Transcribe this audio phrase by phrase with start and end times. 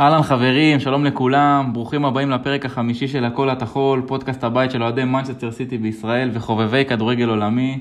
[0.00, 5.04] אהלן חברים, שלום לכולם, ברוכים הבאים לפרק החמישי של הכל התחול, פודקאסט הבית של אוהדי
[5.04, 7.80] מנצ'סטר סיטי בישראל וחובבי כדורגל עולמי.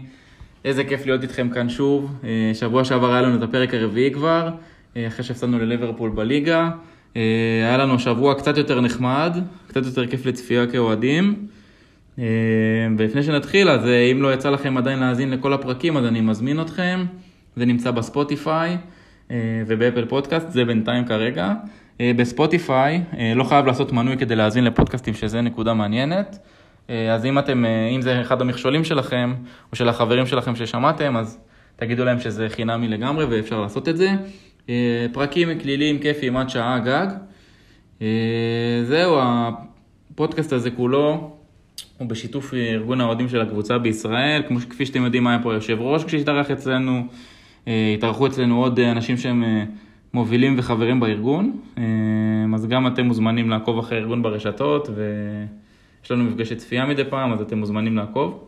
[0.66, 2.16] איזה כיף להיות איתכם כאן שוב.
[2.24, 4.50] אה, שבוע שעבר היה לנו את הפרק הרביעי כבר,
[4.98, 6.70] אה, אחרי שהפסדנו לליברפול בליגה.
[7.16, 7.22] אה,
[7.64, 11.48] היה לנו שבוע קצת יותר נחמד, קצת יותר כיף לצפייה כאוהדים.
[12.98, 17.06] ולפני שנתחיל, אז אם לא יצא לכם עדיין להאזין לכל הפרקים, אז אני מזמין אתכם.
[17.56, 18.78] זה נמצא בספוטיפיי
[19.68, 21.54] ובאפל פודקאסט, זה בינתיים כרגע.
[22.02, 26.38] אה, בספוטיפיי, אה, לא חייב לעשות מנוי כדי להאזין לפודקאסטים, שזה נקודה מעניינת.
[26.90, 27.66] אה, אז אם אתם,
[27.96, 29.34] אם זה אחד המכשולים שלכם,
[29.72, 31.40] או של החברים שלכם ששמעתם, אז
[31.76, 34.10] תגידו להם שזה חינמי לגמרי ואפשר לעשות את זה.
[35.12, 37.08] פרקים כליליים, כיפיים עד שעה גג.
[38.84, 41.32] זהו, הפודקאסט הזה כולו
[41.98, 44.42] הוא בשיתוף ארגון האוהדים של הקבוצה בישראל.
[44.48, 47.08] כמו כפי שאתם יודעים, היה פה יושב ראש כשהתארח אצלנו,
[47.68, 49.44] התארחו אצלנו עוד אנשים שהם...
[50.14, 51.84] מובילים וחברים בארגון, אה,
[52.56, 57.42] אז גם אתם מוזמנים לעקוב אחרי הארגון ברשתות, ויש לנו מפגשי צפייה מדי פעם, אז
[57.42, 58.40] אתם מוזמנים לעקוב.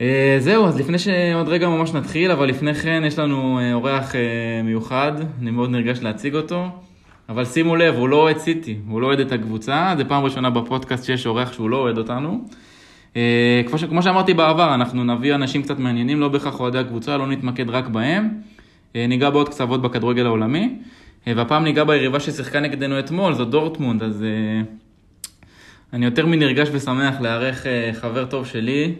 [0.00, 4.14] אה, זהו, אז לפני שעוד רגע ממש נתחיל, אבל לפני כן יש לנו אה, אורח
[4.64, 6.68] מיוחד, אני מאוד נרגש להציג אותו,
[7.28, 10.50] אבל שימו לב, הוא לא אוהד סיטי, הוא לא אוהד את הקבוצה, זה פעם ראשונה
[10.50, 12.44] בפודקאסט שיש אורח שהוא לא אוהד אותנו.
[13.88, 17.88] כמו שאמרתי בעבר, אנחנו נביא אנשים קצת מעניינים, לא בהכרח אוהדי הקבוצה, לא נתמקד רק
[17.88, 18.28] בהם.
[18.96, 20.78] אה, ניגע בעוד קצוות בכדורגל העולמי,
[21.26, 24.62] אה, והפעם ניגע ביריבה ששיחקה נגדנו אתמול, זו דורטמונד, אז אה,
[25.92, 28.94] אני יותר מנרגש ושמח לארח חבר טוב שלי,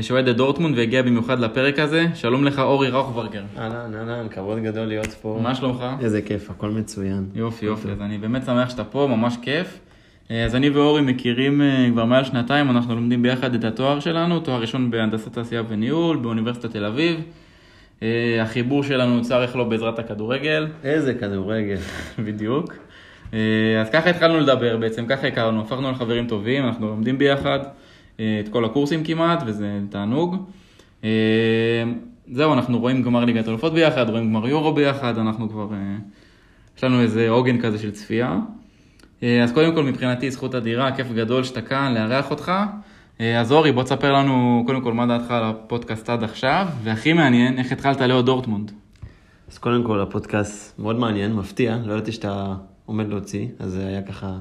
[0.00, 2.06] שאוהד את דורטמונד והגיע במיוחד לפרק הזה.
[2.14, 3.42] שלום לך, אורי ראוכברגר.
[3.58, 5.40] אהלן, אהלן, כבוד גדול להיות פה.
[5.42, 5.84] מה שלומך?
[6.00, 7.26] איזה כיף, הכל מצוין.
[7.34, 9.78] יופי, יופי, אז אני באמת שמח שאתה פה, ממש כיף.
[10.30, 11.60] אז אני ואורי מכירים
[11.92, 16.70] כבר מעל שנתיים, אנחנו לומדים ביחד את התואר שלנו, תואר ראשון בהנדסת תעשייה וניהול באוניברסיטת
[16.70, 17.20] תל אביב.
[18.02, 20.66] אה, החיבור שלנו נוצר איך לא בעזרת הכדורגל.
[20.84, 21.76] איזה כדורגל.
[22.26, 22.74] בדיוק.
[23.34, 27.58] אה, אז ככה התחלנו לדבר בעצם, ככה הכרנו, הפכנו לחברים טובים, אנחנו לומדים ביחד
[28.20, 30.36] אה, את כל הקורסים כמעט, וזה תענוג.
[32.32, 35.68] זהו, אנחנו רואים גמר ליגת אלופות ביחד, רואים גמר יורו ביחד, אנחנו כבר,
[36.76, 38.38] יש לנו איזה עוגן כזה של צפייה.
[39.22, 42.52] אז קודם כל מבחינתי זכות אדירה, כיף גדול שאתה כאן, לארח אותך.
[43.20, 47.12] אה, אז אורי, בוא תספר לנו קודם כל מה דעתך על הפודקאסט עד עכשיו, והכי
[47.12, 48.72] מעניין, איך התחלת לאהוד דורטמונד.
[49.50, 52.54] אז קודם כל, הפודקאסט מאוד מעניין, מפתיע, לא ידעתי שאתה
[52.86, 54.38] עומד להוציא, אז זה היה ככה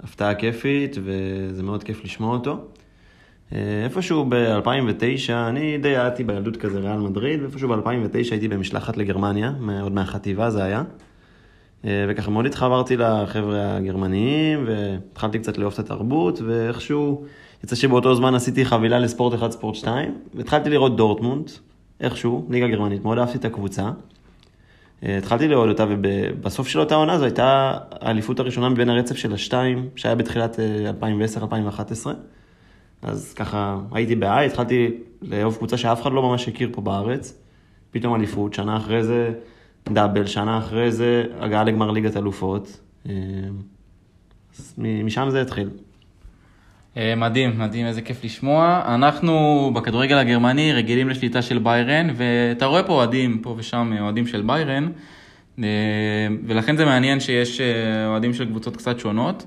[0.00, 2.64] הפתעה כיפית, וזה מאוד כיף לשמוע אותו.
[3.52, 9.52] אה, איפשהו ב-2009, אני די הייתי בילדות כזה ריאל מדריד, ואיפשהו ב-2009 הייתי במשלחת לגרמניה,
[9.82, 10.82] עוד מהחטיבה זה היה.
[11.84, 17.24] אה, וככה מאוד התחברתי לחבר'ה הגרמניים, והתחלתי קצת לאהוב את התרבות, ואיכשהו
[17.64, 21.50] יצא שבאותו זמן עשיתי חבילה לספורט 1, ספורט 2, והתחלתי לראות דורטמונד,
[22.00, 23.90] איכשהו, ליגה גרמנית, מאוד אהבתי את הקבוצה.
[25.02, 29.32] אה, התחלתי לראות אותה, ובסוף של אותה עונה זו הייתה האליפות הראשונה מבין הרצף של
[29.32, 30.58] השתיים, שהיה בתחילת
[31.00, 32.06] 2010-2011.
[32.06, 32.12] אה,
[33.02, 34.90] אז ככה הייתי בעי, התחלתי
[35.22, 37.38] לאהוב קבוצה שאף אחד לא ממש הכיר פה בארץ.
[37.90, 39.30] פתאום אליפות, שנה אחרי זה
[39.88, 42.80] דאבל, שנה אחרי זה הגעה לגמר ליגת אלופות.
[43.08, 43.14] אה,
[44.58, 45.70] אז משם זה התחיל.
[46.96, 48.82] אה, מדהים, מדהים, איזה כיף לשמוע.
[48.86, 54.42] אנחנו בכדורגל הגרמני רגילים לשליטה של ביירן, ואתה רואה פה אוהדים, פה ושם אוהדים של
[54.42, 54.88] ביירן,
[55.58, 55.64] אה,
[56.46, 57.60] ולכן זה מעניין שיש
[58.06, 59.46] אוהדים של קבוצות קצת שונות.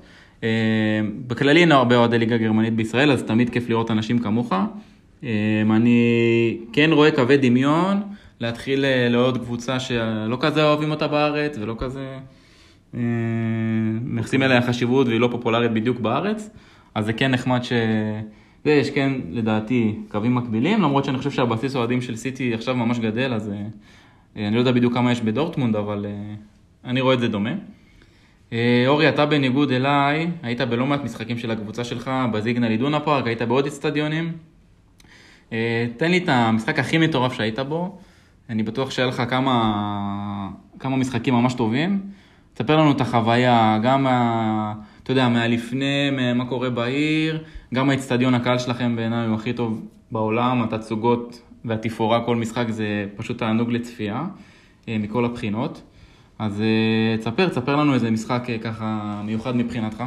[1.27, 4.53] בכללי אין הרבה אוהדי ליגה גרמנית בישראל, אז תמיד כיף לראות אנשים כמוך.
[5.23, 8.01] אני כן רואה קווי דמיון.
[8.39, 12.17] להתחיל אה, לעוד קבוצה שלא כזה אוהבים אותה בארץ ולא כזה
[12.95, 12.99] אה,
[14.01, 16.49] מייחסים אליה חשיבות והיא לא פופולרית בדיוק בארץ,
[16.95, 17.71] אז זה כן נחמד ש...
[18.63, 22.99] זה, יש כן, לדעתי, קווים מקבילים, למרות שאני חושב שהבסיס אוהדים של סיטי עכשיו ממש
[22.99, 26.05] גדל, אז אה, אני לא יודע בדיוק כמה יש בדורטמונד, אבל
[26.85, 27.53] אני רואה את זה דומה.
[28.87, 33.41] אורי, אתה בניגוד אליי, היית בלא מעט משחקים של הקבוצה שלך, בזיגנל אידונה פארק, היית
[33.41, 34.31] בעוד אצטדיונים.
[35.97, 37.97] תן לי את המשחק הכי מטורף שהיית בו,
[38.49, 40.49] אני בטוח שהיה לך כמה,
[40.79, 42.01] כמה משחקים ממש טובים.
[42.53, 44.07] תספר לנו את החוויה, גם
[45.05, 47.43] אתה יודע, מהלפני, מה קורה בעיר,
[47.73, 53.37] גם האצטדיון הקהל שלכם בעיניי הוא הכי טוב בעולם, התצוגות והתפאורה, כל משחק זה פשוט
[53.37, 54.23] תענוג לצפייה,
[54.87, 55.81] אה, מכל הבחינות.
[56.39, 60.03] אז אה, תספר, תספר לנו איזה משחק אה, ככה מיוחד מבחינתך.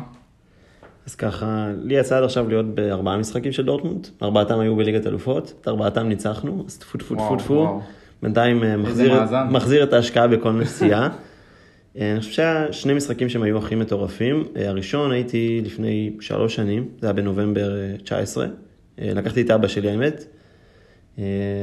[1.07, 5.53] אז ככה, לי יצא עד עכשיו להיות בארבעה משחקים של דורטמונד, ארבעתם היו בליגת אלופות,
[5.61, 7.81] את ארבעתם ניצחנו, אז טפו טפו טפו טפו.
[8.23, 11.09] בינתיים מחזיר, מחזיר את ההשקעה בכל נסיעה.
[11.97, 14.45] אה, אני חושב שהיה שני משחקים שהם היו הכי מטורפים.
[14.57, 17.73] אה, הראשון הייתי לפני שלוש שנים, זה היה בנובמבר
[18.05, 18.47] 19.
[18.99, 20.25] לקחתי את אבא שלי האמת.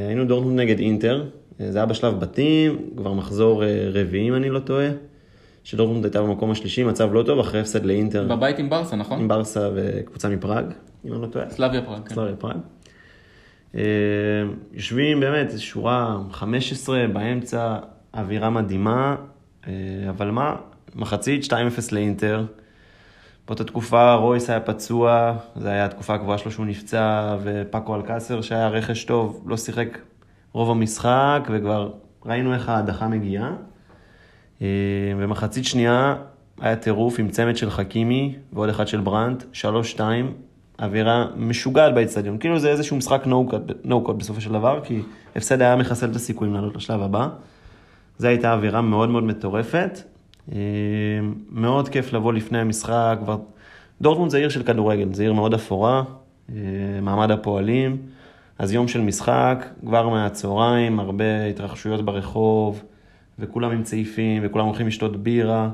[0.07, 1.25] היינו דורטמונד נגד אינטר,
[1.59, 3.63] זה היה בשלב בתים, כבר מחזור
[3.93, 4.89] רביעי אם אני לא טועה.
[5.65, 9.19] שדורטמונד הייתה במקום השלישי, מצב לא טוב, אחרי הפסד לאינטר בבית עם ברסה, נכון?
[9.19, 10.65] עם ברסה וקבוצה מפראג,
[11.05, 11.49] אם אני לא טועה.
[11.49, 12.07] סלאביה פראג.
[12.07, 12.15] כן.
[12.15, 12.57] סלאביה פראג.
[13.75, 13.81] אה,
[14.73, 17.77] יושבים באמת, שורה 15 באמצע,
[18.13, 19.15] אווירה מדהימה, אה,
[20.09, 20.55] אבל מה,
[20.95, 21.51] מחצית 2-0
[21.91, 22.45] לאינטר.
[23.47, 28.67] באותה תקופה רויס היה פצוע, זו הייתה התקופה הקבועה שלו שהוא נפצע, ופאקו אלקאסר שהיה
[28.67, 29.97] רכש טוב, לא שיחק
[30.51, 31.91] רוב המשחק, וכבר
[32.25, 33.51] ראינו איך ההדחה מגיעה.
[34.61, 34.67] אה,
[35.17, 36.15] ומחצית שנייה
[36.61, 39.43] היה טירוף עם צמד של חכימי ועוד אחד של ברנט,
[39.97, 39.99] 3-2,
[40.79, 42.37] אווירה משוגעת באצטדיון.
[42.37, 43.23] כאילו זה איזשהו משחק
[43.83, 45.01] נו-קוד בסופו של דבר, כי
[45.35, 47.29] הפסד היה מחסל את הסיכויים לעלות לשלב הבא.
[48.17, 49.99] זו הייתה אווירה מאוד מאוד מטורפת.
[50.51, 50.57] אה,
[51.49, 53.19] מאוד כיף לבוא לפני המשחק.
[54.01, 56.03] דורטמונד זה עיר של כדורגל, זה עיר מאוד אפורה,
[56.49, 56.55] אה,
[57.01, 57.97] מעמד הפועלים.
[58.59, 62.83] אז יום של משחק, כבר מהצהריים, הרבה התרחשויות ברחוב,
[63.39, 65.69] וכולם עם צעיפים, וכולם הולכים לשתות בירה.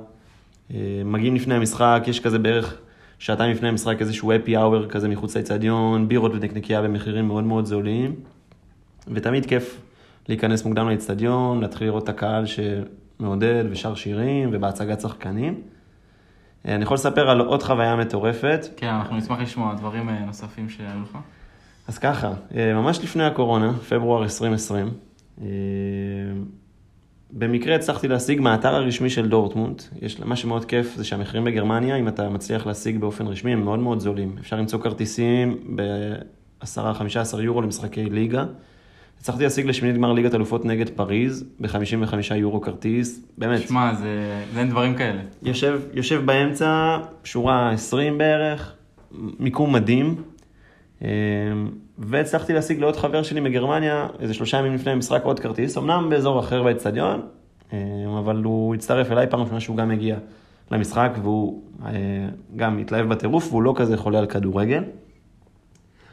[0.74, 2.78] אה, מגיעים לפני המשחק, יש כזה בערך
[3.20, 8.16] שעתיים לפני המשחק איזשהו אפי אאואר כזה מחוץ לאצטדיון, בירות ונקניקיה במחירים מאוד מאוד זולים.
[9.08, 9.82] ותמיד כיף
[10.30, 15.62] להיכנס מוקדם לאצטדיון, להתחיל לראות את הקהל שמעודד ושר שירים ובהצגת שחקנים.
[16.68, 18.68] אה, אני יכול לספר על עוד חוויה מטורפת.
[18.78, 21.18] כן, אנחנו נשמח לשמוע דברים אה, נוספים שהיו לך.
[21.88, 24.90] אז ככה, אה, ממש לפני הקורונה, פברואר 2020,
[27.32, 29.82] במקרה הצלחתי להשיג מהאתר הרשמי של דורטמונד.
[30.02, 33.80] יש, מה שמאוד כיף זה שהמחירים בגרמניה, אם אתה מצליח להשיג באופן רשמי, הם מאוד
[33.80, 34.36] מאוד זולים.
[34.40, 38.46] אפשר למצוא כרטיסים ב-10-15 יורו למשחקי ליגה.
[39.22, 43.62] הצלחתי להשיג לשמינית גמר ליגת אלופות נגד פריז, ב-55 יורו כרטיס, באמת.
[43.68, 44.44] שמע, זה...
[44.58, 45.22] אין דברים כאלה.
[45.44, 48.76] יושב, יושב באמצע, שורה 20 בערך,
[49.40, 50.16] מיקום מדהים.
[51.02, 51.08] אמ,
[51.98, 56.40] והצלחתי להשיג לעוד חבר שלי מגרמניה, איזה שלושה ימים לפני המשחק, עוד כרטיס, אמנם באזור
[56.40, 57.22] אחר באצטדיון,
[57.74, 57.78] אמ,
[58.20, 60.18] אבל הוא הצטרף אליי פעם ראשונה שהוא גם הגיע
[60.72, 61.92] למשחק, והוא אה,
[62.56, 64.84] גם התלהב בטירוף, והוא לא כזה חולה על כדורגל.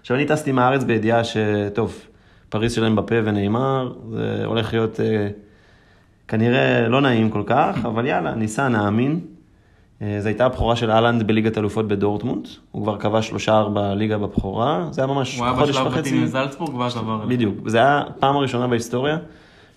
[0.00, 2.08] עכשיו, אני טסתי מהארץ בידיעה שטוב,
[2.48, 5.28] פריז שלהם בפה ונאמר, זה הולך להיות אה,
[6.28, 9.20] כנראה לא נעים כל כך, אבל יאללה, ניסע, נאמין.
[10.02, 14.18] אה, זו הייתה הבכורה של אהלנד בליגת אלופות בדורטמונד, הוא כבר קבע שלושה ארבע ליגה
[14.18, 16.00] בבכורה, זה היה ממש הוא היה חודש בשלב וחצי.
[16.00, 17.28] בתים מזלצבורג ואז עבר אליו.
[17.28, 19.18] בדיוק, זה היה הפעם הראשונה בהיסטוריה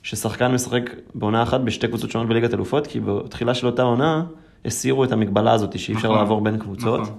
[0.04, 4.24] ששחקן משחק בעונה אחת בשתי קבוצות שונות בליגת אלופות, כי בתחילה של אותה עונה
[4.66, 7.02] הסירו את המגבלה הזאת שאי אפשר נכון, לעבור בין קבוצות.
[7.02, 7.16] נכון.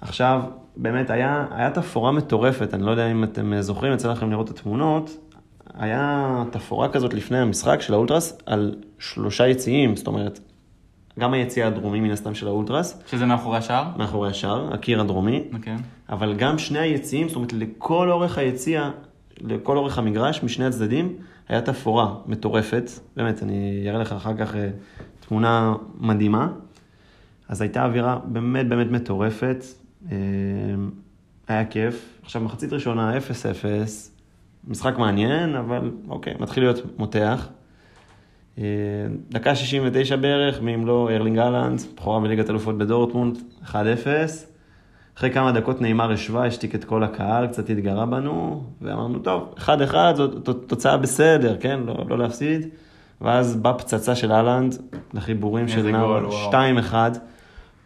[0.00, 0.42] עכשיו,
[0.76, 4.50] באמת היה, היה תפאורה מטורפת, אני לא יודע אם אתם אה, זוכרים, יצא לכם לראות
[4.50, 5.16] את התמונות,
[5.74, 10.40] היה תפאורה כזאת לפני המשחק של האולטרס על שלושה יציאים, זאת אומרת,
[11.18, 13.84] גם היציע הדרומי מן הסתם של האולטרס, שזה מאחורי השער?
[13.96, 15.76] מאחורי השער, הקיר הדרומי, כן.
[16.08, 18.90] אבל גם שני היציאים, זאת אומרת, לכל אורך היציע,
[19.40, 21.16] לכל אורך המגרש, משני הצדדים,
[21.48, 22.90] היה תפאורה מטורפת.
[23.16, 24.68] באמת, אני אראה לך אחר כך אה,
[25.28, 26.48] תמונה מדהימה.
[27.48, 29.64] אז הייתה אווירה באמת באמת מטורפת.
[30.12, 30.16] אה,
[31.48, 32.18] היה כיף.
[32.22, 33.20] עכשיו, מחצית ראשונה, 0-0,
[34.68, 37.48] משחק מעניין, אבל אוקיי, מתחיל להיות מותח.
[38.58, 38.64] אה,
[39.30, 43.74] דקה 69 בערך, ואם לא, ארלינג אהלנד, בכורה בליגת אלופות בדורטמונד, 1-0.
[45.16, 49.68] אחרי כמה דקות נעימר השווה, השתיק את כל הקהל, קצת התגרה בנו, ואמרנו, טוב, 1-1
[50.14, 51.80] זאת תוצאה בסדר, כן?
[51.86, 52.68] לא, לא להפסיד.
[53.20, 54.76] ואז באה פצצה של אהלנד,
[55.14, 56.52] לחיבורים של וואו.
[56.90, 56.94] 2-1.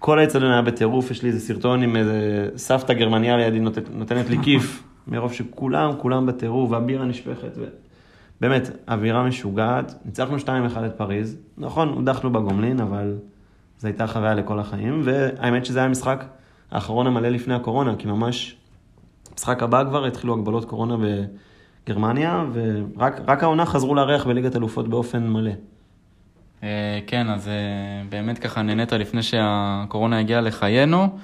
[0.00, 4.30] כל האצטדיון היה בטירוף, יש לי איזה סרטון עם איזה סבתא גרמניה לידי נותנת, נותנת
[4.30, 7.52] לי כיף, מרוב שכולם, כולם בטירוף, והבירה נשפכת.
[7.56, 7.64] ו...
[8.40, 9.94] באמת, אווירה משוגעת.
[10.04, 10.40] ניצחנו 2-1
[10.86, 11.36] את פריז.
[11.58, 13.16] נכון, הודחנו בגומלין, אבל
[13.78, 15.00] זו הייתה חוויה לכל החיים.
[15.04, 16.24] והאמת שזה היה המשחק
[16.70, 18.56] האחרון המלא לפני הקורונה, כי ממש,
[19.34, 20.96] משחק הבא כבר התחילו הגבלות קורונה
[21.86, 25.52] בגרמניה, ורק רק העונה חזרו לארח בליגת אלופות באופן מלא.
[26.62, 26.68] אה,
[27.06, 27.52] כן, אז אה,
[28.08, 31.18] באמת ככה נהנית לפני שהקורונה הגיעה לחיינו.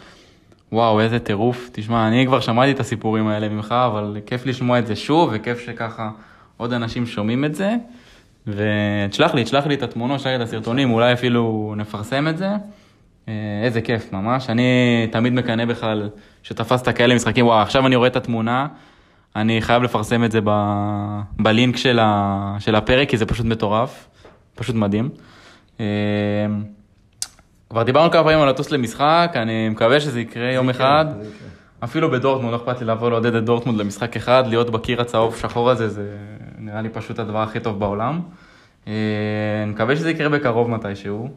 [0.73, 1.71] וואו, איזה טירוף.
[1.73, 5.61] תשמע, אני כבר שמעתי את הסיפורים האלה ממך, אבל כיף לשמוע את זה שוב, וכיף
[5.61, 6.11] שככה
[6.57, 7.75] עוד אנשים שומעים את זה.
[8.47, 12.49] ותשלח לי, תשלח לי את התמונות, תשלח לי את הסרטונים, אולי אפילו נפרסם את זה.
[13.29, 14.51] אה, איזה כיף, ממש.
[14.51, 16.09] אני תמיד מקנא בכלל
[16.43, 18.67] שתפסת כאלה משחקים, וואו, עכשיו אני רואה את התמונה,
[19.37, 20.51] אני חייב לפרסם את זה ב...
[21.39, 22.57] בלינק של, ה...
[22.59, 24.09] של הפרק, כי זה פשוט מטורף,
[24.57, 25.09] פשוט מדהים.
[25.81, 25.87] אה,
[27.71, 31.05] כבר דיברנו כמה פעמים על לטוס למשחק, אני מקווה שזה יקרה יום אחד.
[31.85, 35.71] אפילו בדורטמונד, לא אכפת לי לבוא לעודד את דורטמונד למשחק אחד, להיות בקיר הצהוב שחור
[35.71, 36.17] הזה, זה
[36.59, 38.21] נראה לי פשוט הדבר הכי טוב בעולם.
[38.89, 38.93] אה,
[39.63, 41.29] אני מקווה שזה יקרה בקרוב מתישהו.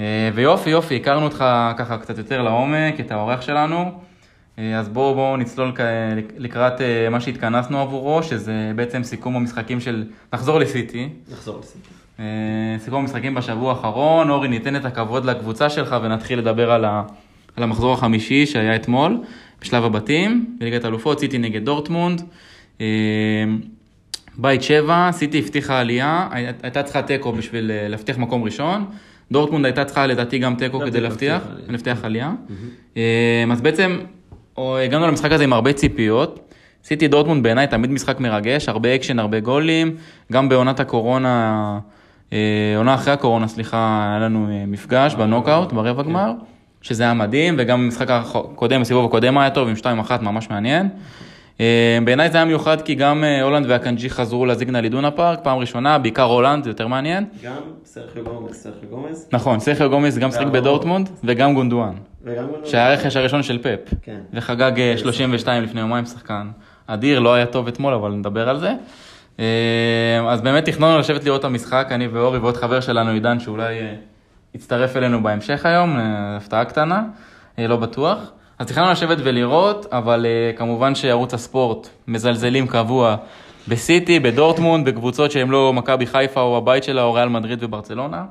[0.00, 1.44] אה, ויופי, יופי, הכרנו אותך
[1.76, 4.00] ככה קצת יותר לעומק, את האורח שלנו.
[4.58, 5.72] אה, אז בואו בוא נצלול
[6.38, 10.04] לקראת אה, מה שהתכנסנו עבורו, שזה בעצם סיכום המשחקים של...
[10.32, 11.08] נחזור לסיטי.
[11.32, 11.88] נחזור לסיטי.
[12.20, 12.24] אה,
[12.78, 14.30] סיכום המשחקים בשבוע האחרון.
[14.30, 17.02] אורי, ניתן את הכבוד לקבוצה שלך ונתחיל לדבר על, ה...
[17.56, 19.18] על המחזור החמישי שהיה אתמול,
[19.60, 22.22] בשלב הבתים, בליגת האלופות, סיטי נגד דורטמונד.
[24.38, 28.84] בית שבע, סיטי הבטיחה עלייה, הי- הייתה צריכה תיקו בשביל להבטיח מקום ראשון.
[29.32, 32.32] דורטמונד הייתה צריכה לדעתי גם תיקו כדי להבטיח, עלייה.
[33.52, 33.98] אז בעצם
[34.58, 36.40] הגענו למשחק הזה עם הרבה ציפיות.
[36.84, 39.96] סיטי דורטמונד בעיניי תמיד משחק מרגש, הרבה אקשן, הרבה גולים.
[40.32, 41.78] גם בעונת הקורונה,
[42.32, 46.32] אה, עונה אחרי הקורונה, סליחה, היה לנו אה, מפגש בנוקאוט, ברבע גמר,
[46.82, 50.88] שזה היה מדהים, וגם במשחק הקודם, בסיבוב הקודם היה טוב, עם 2-1, ממש מעניין.
[51.60, 55.58] אה, בעיניי זה היה מיוחד כי גם אה, הולנד ואקנג'י חזרו לסיגנל אידונה פארק, פעם
[55.58, 57.24] ראשונה, בעיקר הולנד, זה יותר מעניין.
[57.44, 59.28] גם סרחיו גומז, סרחיו גומז.
[59.32, 61.94] נכון, סרחיו גומז גם שיחק בדורטמונד, וגם גונדואן.
[62.34, 62.66] גונדואן.
[62.66, 63.94] שהיה הרכש הראשון של פפ.
[64.02, 64.20] כן.
[64.32, 66.48] וחגג אה, 32 לפני יומיים שחקן.
[66.86, 68.72] אדיר, לא היה טוב אתמול, אבל נדבר על זה.
[69.40, 69.44] אה,
[70.28, 73.94] אז באמת תכננו לשבת לראות את המשחק, אני ואורי ועוד חבר שלנו, עידן, שאולי אה,
[74.54, 77.02] יצטרף אלינו בהמשך היום, אה, הפתעה קטנה,
[77.58, 78.18] אה, לא בטוח.
[78.58, 83.16] אז תכננו לשבת ולראות, אבל אה, כמובן שערוץ הספורט מזלזלים קבוע
[83.68, 88.24] בסיטי, בדורטמונד, בקבוצות שהן לא מכבי חיפה או הבית שלה או ריאל מדריד וברצלונה.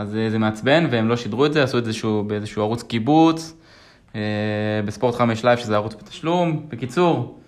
[0.00, 1.92] אז אה, זה מעצבן, והם לא שידרו את זה, עשו את זה
[2.26, 3.54] באיזשהו ערוץ קיבוץ,
[4.14, 4.20] אה,
[4.84, 6.66] בספורט 5 לייב, שזה ערוץ בתשלום.
[6.68, 7.38] בקיצור,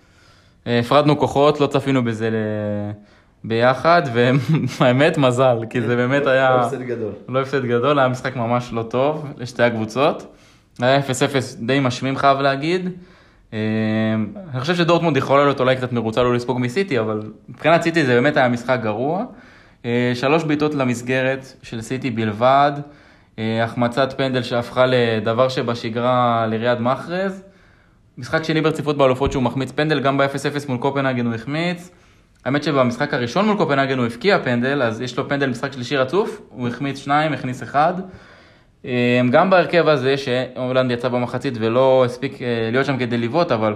[0.67, 2.35] אה, הפרדנו כוחות, לא צפינו בזה ל...
[3.45, 4.03] ביחד,
[4.81, 6.51] והאמת מזל, כי זה באמת היה...
[6.51, 7.13] לא הפסד גדול.
[7.29, 10.35] לא הפסד גדול, היה משחק ממש לא טוב לשתי הקבוצות.
[10.81, 11.03] היה 0-0
[11.59, 12.89] די משמים חייב להגיד.
[13.53, 18.15] אני חושב שדורטמונד יכולה להיות אולי קצת מרוצה לא לספוג מסיטי, אבל מבחינת סיטי זה
[18.15, 19.25] באמת היה משחק גרוע.
[19.85, 22.73] אה, שלוש בעיטות למסגרת של סיטי בלבד,
[23.39, 27.43] אה, החמצת פנדל שהפכה לדבר שבשגרה לריאד מחרז.
[28.19, 31.91] משחק שני ברציפות באלופות שהוא מחמיץ פנדל, גם ב-0-0 מול קופנהגן הוא החמיץ.
[32.45, 36.41] האמת שבמשחק הראשון מול קופנהגן הוא הבקיע פנדל, אז יש לו פנדל משחק שלישי רצוף,
[36.49, 37.95] הוא החמיץ שניים, הכניס אחד.
[38.85, 42.39] אה, גם בהרכב הזה, שהולנד יצא במחצית ולא הספיק
[42.73, 43.75] להיות שם כדי לבעוט, אבל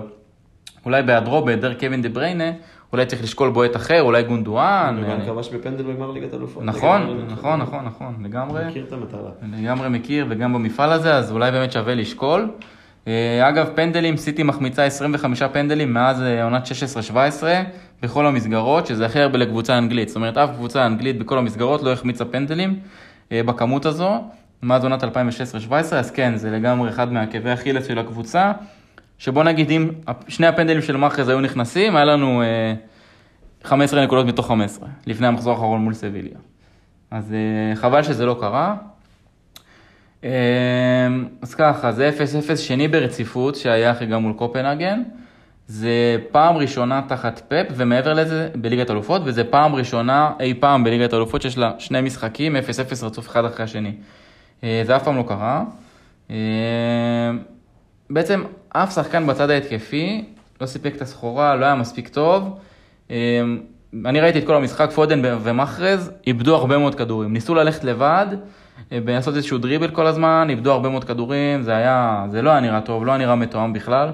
[0.84, 2.50] אולי בהיעדרו, בהיעדר קווין דה בריינה,
[2.92, 4.96] אולי צריך לשקול בועט אחר, אולי גונדואן.
[4.98, 6.62] הוא גם אה, כבש בפנדל בגמר ליגת אלופות.
[6.64, 7.22] נכון, לגמרי.
[7.32, 8.66] נכון, נכון, נכון, לגמרי.
[8.68, 9.30] מכיר את המטרה.
[9.60, 12.50] לגמרי מכיר, וגם במפעל הזה, אז אולי באמת שווה לשקול.
[13.06, 16.68] אה, אגב, פנדלים, סיטי מחמיצה 25 פנדלים מאז אה, עונת
[17.40, 17.44] 16-17
[18.02, 20.08] בכל המסגרות, שזה הכי הרבה לקבוצה אנגלית.
[20.08, 22.78] זאת אומרת, אף קבוצה אנגלית בכל המסגרות לא החמיצה פנדלים
[23.30, 24.24] בכמות הזו,
[24.62, 25.06] מאז עונת 2016-2017,
[25.92, 28.52] אז כן, זה לגמרי אחד מעקבי אכילס של הקבוצה,
[29.18, 29.90] שבוא נגיד אם
[30.28, 32.74] שני הפנדלים של מאחז היו נכנסים, היה לנו אה,
[33.64, 36.38] 15 נקודות מתוך 15, לפני המחזור האחרון מול סביליה.
[37.10, 38.74] אז אה, חבל שזה לא קרה.
[40.24, 40.28] אמ,
[41.42, 42.10] אז ככה, זה
[42.52, 45.02] 0-0 שני ברציפות שהיה אחרי גם מול קופנהגן.
[45.66, 51.14] זה פעם ראשונה תחת פפ, ומעבר לזה בליגת אלופות, וזה פעם ראשונה אי פעם בליגת
[51.14, 52.58] אלופות שיש לה שני משחקים, 0-0
[53.04, 53.92] רצוף אחד אחרי השני.
[54.64, 55.64] אה, זה אף פעם לא קרה.
[58.10, 60.24] בעצם אף שחקן בצד ההתקפי
[60.60, 62.58] לא סיפק את הסחורה, לא היה מספיק טוב.
[63.10, 63.14] אמ,
[64.04, 67.32] אני ראיתי את כל המשחק, פודן ומחרז איבדו הרבה מאוד כדורים.
[67.32, 68.26] ניסו ללכת לבד,
[68.92, 72.60] אה, לעשות איזשהו דריבל כל הזמן, איבדו הרבה מאוד כדורים, זה היה, זה לא היה
[72.60, 74.08] נראה טוב, לא היה נראה מתואם בכלל.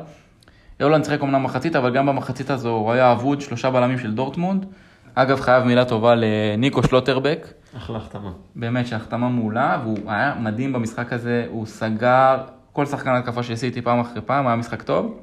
[0.82, 4.66] הולנד שיחק אמנם מחצית, אבל גם במחצית הזו הוא היה אבוד, שלושה בלמים של דורטמונד.
[5.14, 7.46] אגב, חייב מילה טובה לניקו שלוטרבק,
[7.76, 8.30] אחלה החתמה.
[8.54, 12.37] באמת שהחתמה מעולה, והוא היה מדהים במשחק הזה, הוא סגר
[12.72, 15.20] כל שחקן התקפה של סיטי פעם אחרי פעם, היה משחק טוב,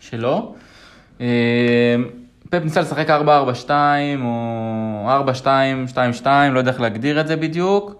[0.00, 0.54] שלו.
[1.20, 1.26] אה,
[2.50, 3.70] פפ ניסה לשחק 4-4-2
[4.22, 5.08] או
[6.22, 7.94] 4-2-2-2, לא יודע איך להגדיר את זה בדיוק.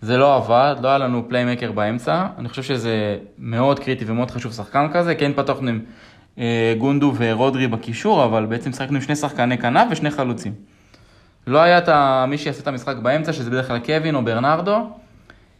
[0.00, 2.26] זה לא עבד, לא היה לנו playmaker באמצע.
[2.38, 5.14] אני חושב שזה מאוד קריטי ומאוד חשוב שחקן כזה.
[5.14, 5.80] כן פתחנו עם
[6.38, 10.52] אה, גונדו ורודרי בקישור, אבל בעצם שחקנו עם שני שחקני כנף ושני חלוצים.
[11.46, 11.88] לא היה את.
[12.28, 14.90] מי שיעשה את המשחק באמצע, שזה בדרך כלל קווין או ברנרדו.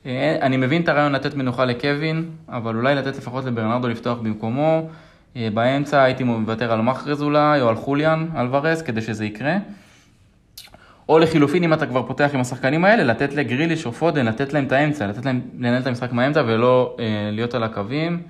[0.06, 4.88] אה, אני מבין את הרעיון לתת מנוחה לקווין, אבל אולי לתת לפחות לברנרדו לפתוח במקומו.
[5.36, 9.56] אה, באמצע הייתי מוותר על מחרז אולי, או על חוליאן אלוורז, כדי שזה יקרה.
[11.08, 14.64] או לחילופין, אם אתה כבר פותח עם השחקנים האלה, לתת לגריליש או פודן, לתת להם
[14.64, 18.22] את האמצע, לתת להם לנהל את המשחק מהאמצע ולא אה, להיות על הקווים.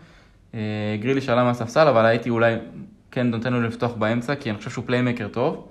[0.54, 0.60] אה,
[1.00, 2.54] גריליש עלה מהספסל, אבל הייתי אולי
[3.10, 5.68] כן נותן לו לפתוח באמצע, כי אני חושב שהוא פליימקר טוב.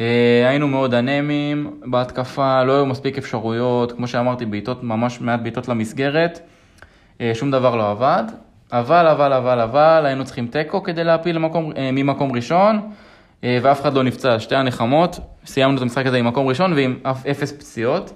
[0.00, 5.68] אה, היינו מאוד אנמיים בהתקפה, לא היו מספיק אפשרויות, כמו שאמרתי, בעיטות, ממש מעט בעיטות
[5.68, 6.40] למסגרת,
[7.20, 8.24] אה, שום דבר לא עבד.
[8.72, 12.90] אבל, אבל, אבל, אבל, היינו צריכים תיקו כדי להפיל למקום, אה, ממקום ראשון,
[13.42, 17.26] ואף אחד לא נפצע, שתי הנחמות, סיימנו את המשחק הזה עם מקום ראשון ועם אף
[17.26, 18.12] אפס פציעות.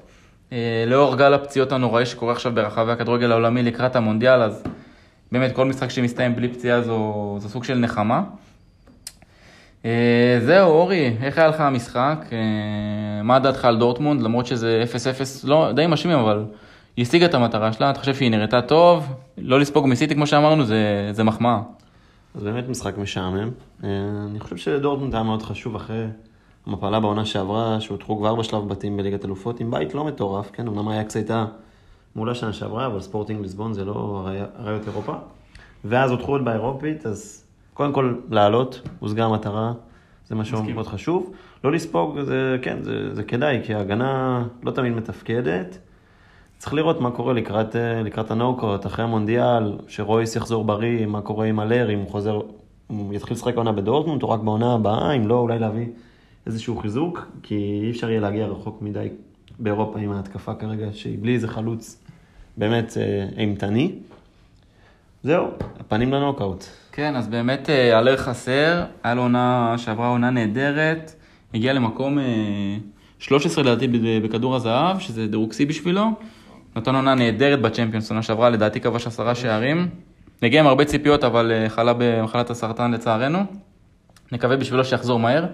[0.87, 4.65] לאור גל הפציעות הנוראי שקורה עכשיו ברחבי הכדורגל העולמי לקראת המונדיאל, אז
[5.33, 8.23] באמת, כל משחק שמסתיים בלי פציעה זו, זו סוג של נחמה.
[9.85, 12.25] אה, זהו, אורי, איך היה לך המשחק?
[12.33, 14.23] אה, מה דעתך על דורטמונד?
[14.23, 14.85] למרות שזה
[15.45, 16.45] 0-0, לא, די משמים, אבל
[16.97, 19.07] היא השיגה את המטרה שלה, אתה חושב שהיא נראתה טוב?
[19.39, 21.61] לא לספוג מסיטי, כמו שאמרנו, זה, זה מחמאה.
[22.35, 23.51] אז באמת משחק משעמם.
[23.85, 23.89] אה,
[24.31, 26.07] אני חושב שדורטמונד היה מאוד חשוב אחרי
[26.67, 30.89] המפלה בעונה שעברה, שהותחו כבר בשלב בתים בליגת אלופות, עם בית לא מטורף, כן, אמנם
[30.89, 31.47] אייקס הייתה
[32.15, 35.15] מעולה שנה שעברה, אבל ספורטינג ליסבון זה לא אריות אירופה.
[35.85, 37.42] ואז הותחו עוד באירופית, אז
[37.75, 39.73] קודם כל לעלות, הושגה המטרה,
[40.29, 41.33] זה משהו מאוד חשוב.
[41.65, 45.79] לא לספוג, זה כן, זה, זה כדאי, כי ההגנה לא תמיד מתפקדת.
[46.59, 51.47] צריך לראות מה קורה לקראת, אה, לקראת הנוקות, אחרי המונדיאל, שרויס יחזור בריא, מה קורה
[51.47, 52.41] עם אלר, אם הוא חוזר,
[52.91, 55.87] אם הוא יתחיל לשחק עונה בדורטמונד, או רק בעונה הבאה, אם לא, אולי להביא
[56.47, 59.09] איזשהו חיזוק, כי אי אפשר יהיה להגיע רחוק מדי
[59.59, 62.05] באירופה עם ההתקפה כרגע, שהיא בלי איזה חלוץ
[62.57, 63.93] באמת אה, אימתני.
[65.23, 65.47] זהו,
[65.81, 66.82] הפנים לנוקאוט.
[66.93, 71.15] כן, אז באמת אה, אלר חסר, היה לו עונה שעברה עונה נהדרת,
[71.55, 72.19] הגיע למקום
[73.19, 73.89] 13 לדעתי
[74.23, 76.11] בכדור הזהב, שזה דירוג שיא בשבילו.
[76.77, 79.89] נתן עונה נהדרת בצ'מפיונס, עונה שעברה, לדעתי כבש עשרה שערים.
[80.43, 83.39] הגיע עם הרבה ציפיות, אבל אה, חלה במחלת הסרטן לצערנו.
[84.33, 85.47] נקווה בשבילו שיחזור מהר.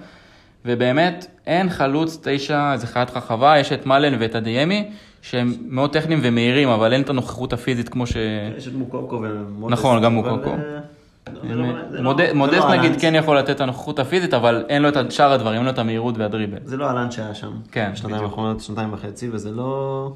[0.64, 4.90] ובאמת, אין חלוץ תשע, איזה חיית חכבה, יש את מלן ואת אדיאמי,
[5.22, 8.16] שהם מאוד טכניים ומהירים, אבל אין את הנוכחות הפיזית כמו ש...
[8.56, 9.72] יש את מוקוקו ומודס.
[9.72, 10.56] נכון, גם מוקוקו.
[12.34, 15.64] מודס נגיד כן יכול לתת את הנוכחות הפיזית, אבל אין לו את שאר הדברים, אין
[15.64, 16.58] לו את המהירות והדריבל.
[16.64, 17.52] זה לא הלן שהיה שם.
[17.72, 20.12] כן, שנתיים האחרונות, שנתיים וחצי, וזה לא...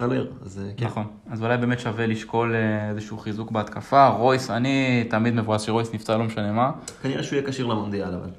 [0.00, 0.86] אלר, אז כן.
[0.86, 4.08] נכון, אז אולי באמת שווה לשקול אה, איזשהו חיזוק בהתקפה.
[4.08, 6.70] רויס, אני תמיד מבואס שרויס נפצע, לא משנה מה.
[7.02, 8.30] כנראה שהוא יהיה כשיר למונדיאל, אבל.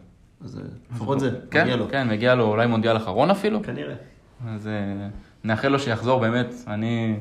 [0.44, 0.62] אז
[0.96, 1.88] לפחות זה, כן, מגיע לו.
[1.90, 3.64] כן, מגיע לו אולי מונדיאל אחרון אפילו.
[3.64, 3.96] כנראה.
[4.48, 5.08] אז אה,
[5.44, 7.16] נאחל לו שיחזור, באמת, אני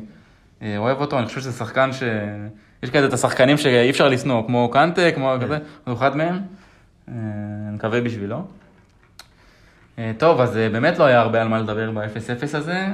[0.62, 2.02] אה, אוהב אותו, אני חושב שזה שחקן ש...
[2.82, 6.40] יש כזה את השחקנים שאי אפשר לשנוא, כמו קנטה, כמו כזה, הוא אחד מהם.
[7.08, 8.42] אני מקווה בשבילו.
[10.18, 12.86] טוב, אז באמת לא היה הרבה על מה לדבר ב-0-0 הזה.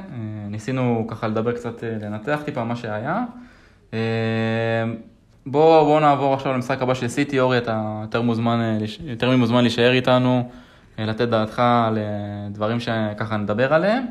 [0.51, 3.25] ניסינו ככה לדבר קצת, לנתח טיפה מה שהיה.
[5.47, 9.93] בואו בוא נעבור עכשיו למשחק הבא של סיטי, אורי, אתה יותר מוזמן, יותר ממוזמן להישאר
[9.93, 10.51] איתנו,
[10.99, 11.99] לתת דעתך על
[12.51, 14.07] דברים שככה נדבר עליהם.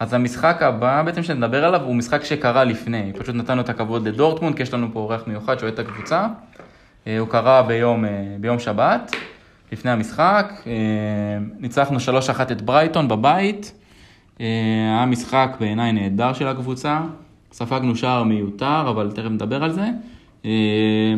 [0.00, 4.56] אז המשחק הבא בעצם שנדבר עליו הוא משחק שקרה לפני, פשוט נתנו את הכבוד לדורטמונד,
[4.56, 6.26] כי יש לנו פה אורח מיוחד שאוהד את הקבוצה.
[7.18, 8.04] הוא קרה ביום,
[8.40, 9.16] ביום שבת,
[9.72, 10.52] לפני המשחק,
[11.58, 13.72] ניצחנו 3-1 את ברייטון בבית.
[14.38, 17.00] היה משחק בעיניי נהדר של הקבוצה,
[17.52, 19.88] ספגנו שער מיותר, אבל תכף נדבר על זה.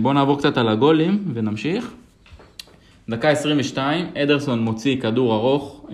[0.02, 1.90] בואו נעבור קצת על הגולים ונמשיך.
[3.08, 5.86] דקה 22, אדרסון מוציא כדור ארוך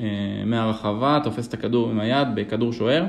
[0.47, 3.05] מהרחבה, תופס את הכדור עם היד בכדור שוער,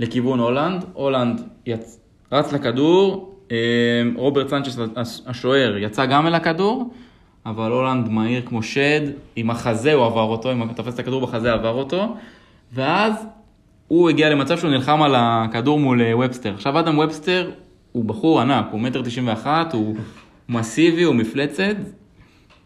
[0.00, 0.84] לכיוון הולנד.
[0.92, 2.00] הולנד יצ...
[2.32, 3.34] רץ לכדור,
[4.16, 4.78] רוברט סנצ'ס
[5.26, 6.90] השוער יצא גם אל הכדור,
[7.46, 9.00] אבל הולנד מהיר כמו שד,
[9.36, 12.14] עם החזה הוא עבר אותו, אם תופס את הכדור בחזה עבר אותו,
[12.72, 13.26] ואז
[13.88, 16.54] הוא הגיע למצב שהוא נלחם על הכדור מול ובסטר.
[16.54, 17.50] עכשיו אדם ובסטר
[17.92, 19.96] הוא בחור ענק, הוא מטר תשעים ואחת, הוא
[20.48, 21.76] מסיבי, הוא מפלצת.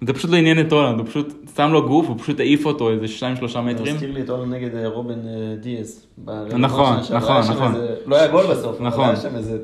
[0.01, 2.91] זה פשוט לא עניין את הולנד, הוא פשוט שם לו גוף, הוא פשוט העיף אותו
[2.91, 3.07] איזה
[3.55, 3.95] 2-3 מטרים.
[3.95, 5.15] מזכיר לי את הולנד נגד רובן
[5.61, 6.07] דיאז.
[6.59, 7.75] נכון, נכון, נכון.
[8.07, 9.15] לא היה גול בסוף, נכון.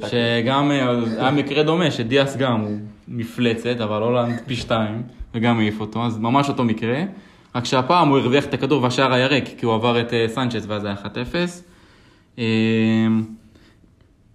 [0.06, 2.76] שגם היה מקרה דומה, שדיאס גם הוא
[3.08, 5.02] מפלצת, אבל הולנד פי שתיים,
[5.34, 7.02] וגם העיף אותו, אז ממש אותו מקרה.
[7.54, 10.84] רק שהפעם הוא הרוויח את הכדור והשער היה ריק, כי הוא עבר את סנצ'ס ואז
[10.84, 10.94] היה
[12.36, 12.38] 1-0.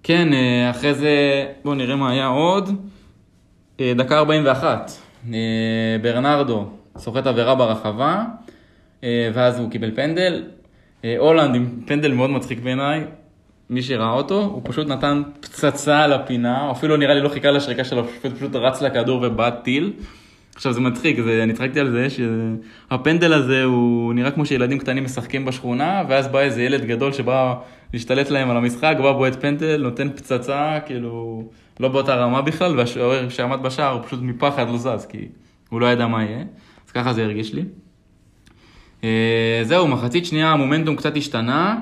[0.04, 0.28] כן,
[0.72, 2.70] אחרי זה, בואו נראה מה היה עוד.
[3.82, 4.92] דקה 41,
[6.02, 6.66] ברנרדו
[6.98, 8.24] סוחט עבירה ברחבה,
[9.04, 10.44] ואז הוא קיבל פנדל.
[11.18, 13.04] הולנד עם פנדל מאוד מצחיק בעיניי,
[13.70, 17.84] מי שראה אותו, הוא פשוט נתן פצצה על הפינה, אפילו נראה לי לא חיכה לשריקה
[17.84, 19.94] שלו, פשוט, פשוט רץ לכדור ובעט טיל.
[20.56, 25.04] עכשיו זה מצחיק, זה, אני צחקתי על זה שהפנדל הזה הוא נראה כמו שילדים קטנים
[25.04, 27.56] משחקים בשכונה, ואז בא איזה ילד גדול שבא
[27.94, 31.44] להשתלט להם על המשחק, בא בועט פנדל, נותן פצצה, כאילו,
[31.80, 35.18] לא באותה רמה בכלל, והשוער שעמד בשער הוא פשוט מפחד לא זז, כי
[35.70, 36.44] הוא לא ידע מה יהיה,
[36.86, 37.64] אז ככה זה הרגיש לי.
[39.64, 41.80] זהו, מחצית שנייה המומנטום קצת השתנה.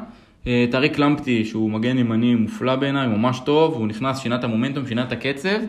[0.71, 5.03] טאריק למפטי, שהוא מגן ימני מופלא בעיניי, ממש טוב, הוא נכנס, שינה את המומנטום, שינה
[5.03, 5.59] את הקצב.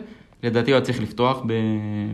[0.43, 1.41] לדעתי הוא היה צריך לפתוח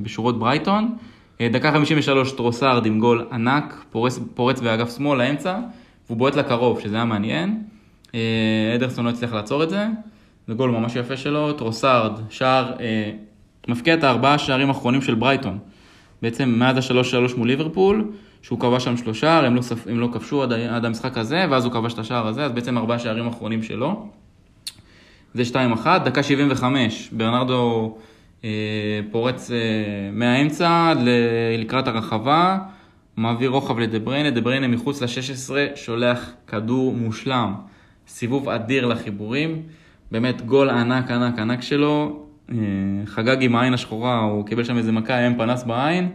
[0.01, 0.95] בשורות ברייטון.
[1.41, 5.59] דקה 53 טרוסארד עם גול ענק, פורץ, פורץ באגף שמאל לאמצע,
[6.07, 7.63] והוא בועט לקרוב, שזה היה מעניין.
[8.75, 9.87] אדרסון לא הצליח לעצור את זה,
[10.47, 11.53] זה גול ממש יפה שלו.
[11.53, 12.73] טרוסארד, שער,
[13.67, 15.59] מבקיע את הארבעה שערים האחרונים של ברייטון.
[16.21, 20.43] בעצם מאז השלוש שלוש מול ליברפול, שהוא כבש שם שלושה, הם לא, הם לא כבשו
[20.43, 23.63] עד, עד המשחק הזה, ואז הוא כבש את השער הזה, אז בעצם ארבעה שערים אחרונים
[23.63, 24.09] שלו.
[25.33, 25.43] זה
[25.83, 27.97] 2-1, דקה 75, ברנרדו
[28.43, 28.49] אה,
[29.11, 29.57] פורץ אה,
[30.11, 32.57] מהאמצע ל- לקראת הרחבה,
[33.17, 37.53] מעביר רוחב לדבריינה, דבריינה מחוץ ל-16, שולח כדור מושלם,
[38.07, 39.61] סיבוב אדיר לחיבורים,
[40.13, 42.19] באמת גול ענק ענק ענק שלו,
[42.51, 42.55] אה,
[43.05, 46.09] חגג עם העין השחורה, הוא קיבל שם איזה מכה, היה עם פנס בעין,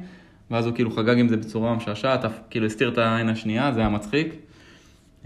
[0.51, 3.89] ואז הוא כאילו חגג עם זה בצורה משעשעת, כאילו הסתיר את העין השנייה, זה היה
[3.89, 4.35] מצחיק.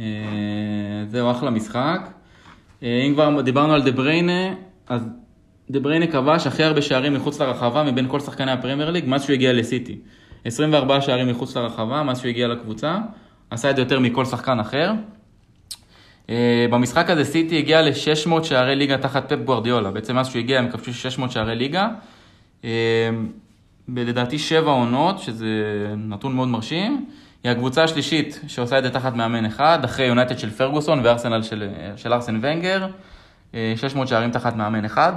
[0.00, 0.04] אה,
[1.06, 2.08] זהו, אחלה משחק.
[2.82, 4.54] אה, אם כבר דיברנו על דה בריינה,
[4.88, 5.08] אז
[5.70, 9.34] דה בריינה כבש הכי הרבה שערים מחוץ לרחבה מבין כל שחקני הפרמייר ליג מאז שהוא
[9.34, 9.98] הגיע לסיטי.
[10.44, 12.98] 24 שערים מחוץ לרחבה מאז שהוא הגיע לקבוצה,
[13.50, 14.92] עשה את זה יותר מכל שחקן אחר.
[16.30, 20.58] אה, במשחק הזה סיטי הגיע ל-600 שערי ליגה תחת פפ גוארדיולה, בעצם מאז שהוא הגיע
[20.58, 21.88] הם כבשו 600 שערי ליגה.
[22.64, 22.70] אה,
[23.88, 25.46] לדעתי שבע עונות, שזה
[25.96, 27.06] נתון מאוד מרשים.
[27.44, 31.68] היא הקבוצה השלישית שעושה את זה תחת מאמן אחד, אחרי יונייטד של פרגוסון וארסנל של,
[31.96, 32.86] של ארסן ונגר,
[33.54, 35.12] אה, 600 שערים תחת מאמן אחד.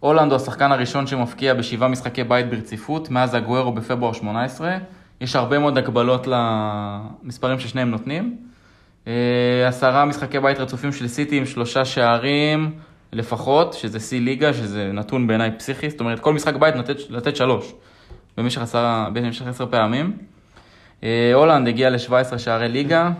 [0.00, 4.76] הולנד הוא השחקן הראשון שמפקיע בשבעה משחקי בית ברציפות, מאז הגוארו בפברואר 18.
[5.20, 8.47] יש הרבה מאוד הגבלות למספרים ששניהם נותנים.
[9.08, 12.70] אה, עשרה משחקי בית רצופים של סיטי עם שלושה שערים
[13.12, 17.36] לפחות, שזה שיא ליגה, שזה נתון בעיניי פסיכי, זאת אומרת כל משחק בית לתת, לתת
[17.36, 17.74] שלוש
[18.36, 20.16] במשך עשרה, במשך עשר פעמים.
[21.02, 23.10] אה, הולנד הגיע ל-17 שערי ליגה,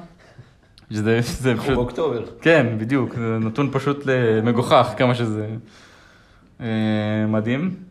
[0.92, 1.74] שזה, שזה פשוט...
[1.74, 2.24] באוקטובר.
[2.40, 4.06] כן, בדיוק, זה נתון פשוט
[4.42, 5.46] מגוחך, כמה שזה
[6.60, 6.66] אה,
[7.28, 7.87] מדהים.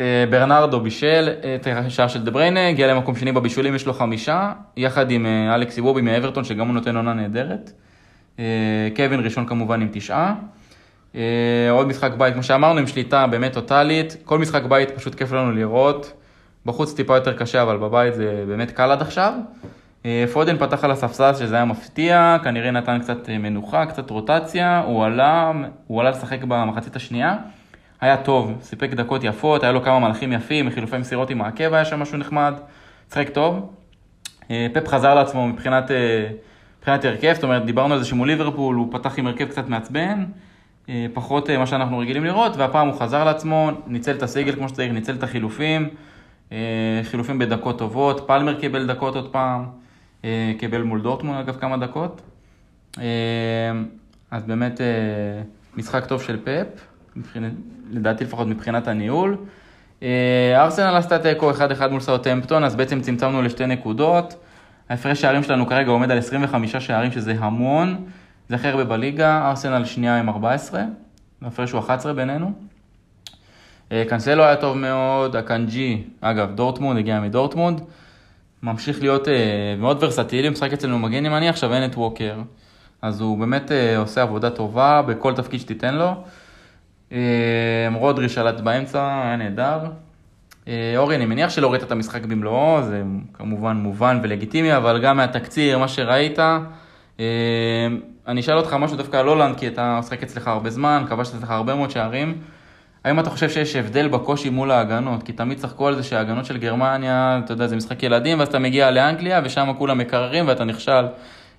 [0.00, 4.52] אה, ברנרדו בישל את השער של דה בריינה, הגיע למקום שני בבישולים, יש לו חמישה,
[4.76, 7.72] יחד עם אה, אלכס איבובי מאברטון, שגם הוא נותן עונה נהדרת.
[8.38, 10.34] אה, קווין ראשון כמובן עם תשעה.
[11.14, 14.16] אה, עוד משחק בית, כמו שאמרנו, עם שליטה באמת טוטאלית.
[14.24, 16.12] כל משחק בית פשוט כיף לנו לראות.
[16.66, 19.32] בחוץ טיפה יותר קשה, אבל בבית זה באמת קל עד עכשיו.
[20.06, 24.78] אה, פודן פתח על הספסל שזה היה מפתיע, כנראה נתן קצת אה, מנוחה, קצת רוטציה,
[24.86, 25.52] הוא עלה,
[25.86, 27.36] הוא עלה לשחק במחצית השנייה.
[28.04, 31.84] היה טוב, סיפק דקות יפות, היה לו כמה מהלכים יפים, חילופי מסירות עם העקב היה
[31.84, 32.54] שם משהו נחמד,
[33.12, 33.72] שיחק טוב.
[34.50, 36.30] אה, פפ חזר לעצמו מבחינת, אה,
[36.78, 40.24] מבחינת הרכב, זאת אומרת, דיברנו על זה שמול ליברפול הוא פתח עם הרכב קצת מעצבן,
[40.88, 44.92] אה, פחות מה שאנחנו רגילים לראות, והפעם הוא חזר לעצמו, ניצל את הסגל כמו שצריך,
[44.92, 45.88] ניצל את החילופים,
[47.02, 49.64] חילופים בדקות טובות, פלמר קיבל דקות עוד פעם,
[50.58, 52.22] קיבל מול דורטמון אגב כמה דקות.
[54.30, 54.80] אז באמת
[55.76, 57.52] משחק טוב של פפ, מבחינת,
[57.90, 59.36] לדעתי לפחות מבחינת הניהול.
[60.02, 64.34] אה, ארסנל עשתה תיקו 1-1 מול סאוטהמפטון, אז בעצם צמצמנו לשתי נקודות.
[64.88, 68.04] ההפרש שערים שלנו כרגע עומד על 25 שערים, שזה המון.
[68.48, 70.82] זה הכי הרבה בליגה, ארסנל שנייה עם 14,
[71.42, 72.52] ההפרש הוא 11 בינינו.
[73.92, 77.80] אה, קאנסלו היה טוב מאוד, אקנג'י, אגב, דורטמונד, הגיע מדורטמונד.
[78.62, 82.38] ממשיך להיות אה, מאוד ורסטילי, משחק אצלנו מגן ימני, עכשיו אין את ווקר.
[83.02, 86.14] אז הוא באמת עושה עבודה טובה בכל תפקיד שתיתן לו.
[87.14, 89.78] אה, רודרי שלט באמצע, היה נהדר.
[90.68, 95.16] אה, אורי, אני מניח שלא ראית את המשחק במלואו, זה כמובן מובן ולגיטימי, אבל גם
[95.16, 96.38] מהתקציר, מה שראית,
[97.20, 97.24] אה,
[98.26, 101.50] אני אשאל אותך משהו דווקא על הולנד, כי הוא שיחק אצלך הרבה זמן, כבש אצלך
[101.50, 102.38] הרבה מאוד שערים.
[103.04, 105.22] האם אתה חושב שיש הבדל בקושי מול ההגנות?
[105.22, 108.58] כי תמיד צחקו על זה שההגנות של גרמניה, אתה יודע, זה משחק ילדים, ואז אתה
[108.58, 111.06] מגיע לאנגליה, ושם כולם מקררים ואתה נכשל.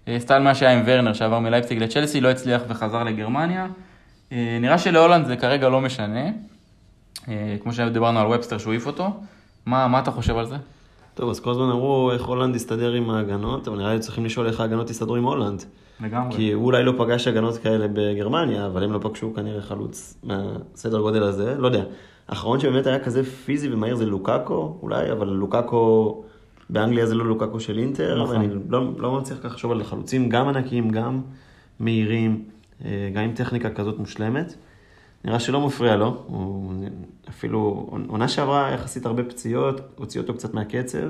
[0.07, 3.67] אה, סטייל מה שהיה עם ורנר, שעבר מלייפציג לצ'לסי, לא הצליח וחזר לגרמניה.
[4.31, 6.29] אה, נראה שלהולנד זה כרגע לא משנה.
[7.27, 9.07] אה, כמו שדיברנו על ובסטר שהוא העיף אותו.
[9.65, 10.55] מה, מה אתה חושב על זה?
[11.13, 14.47] טוב, אז כל הזמן אמרו איך הולנד יסתדר עם ההגנות, אבל נראה לי צריכים לשאול
[14.47, 15.63] איך ההגנות יסתדרו עם הולנד.
[15.99, 16.35] לגמרי.
[16.35, 20.99] כי הוא אולי לא פגש הגנות כאלה בגרמניה, אבל הם לא פגשו כנראה חלוץ מהסדר
[20.99, 21.83] גודל הזה, לא יודע.
[22.27, 26.23] האחרון שבאמת היה כזה פיזי ומהיר זה לוקאקו, אולי, אבל לוקאקו
[26.69, 28.35] באנגליה זה לא לוקאקו של אינטר, נכון.
[28.35, 31.21] ואני לא, לא מצליח ככה לחשוב על חלוצים גם ענקיים, גם
[31.79, 32.43] מהירים,
[33.13, 34.55] גם עם טכניקה כזאת מושלמת.
[35.25, 36.73] נראה שלא מפריע לו, הוא
[37.29, 41.09] אפילו, עונה שעברה יחסית הרבה פציעות, הוציא אותו קצת מהקצב.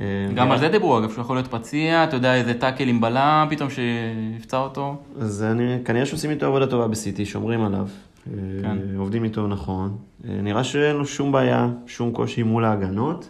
[0.00, 0.04] אה,
[0.34, 3.46] גם על זה דיברו, אגב, שהוא יכול להיות פציע, אתה יודע, איזה טאקל עם בלם
[3.50, 4.96] פתאום שיפצע אותו.
[5.20, 7.88] אז אני, כנראה שעושים איתו עבודה טובה בסיטי, שומרים עליו.
[8.24, 8.30] כן.
[8.62, 8.96] כן.
[8.96, 9.96] עובדים איתו נכון.
[10.28, 13.28] אה, נראה שאין לו שום בעיה, שום קושי מול ההגנות.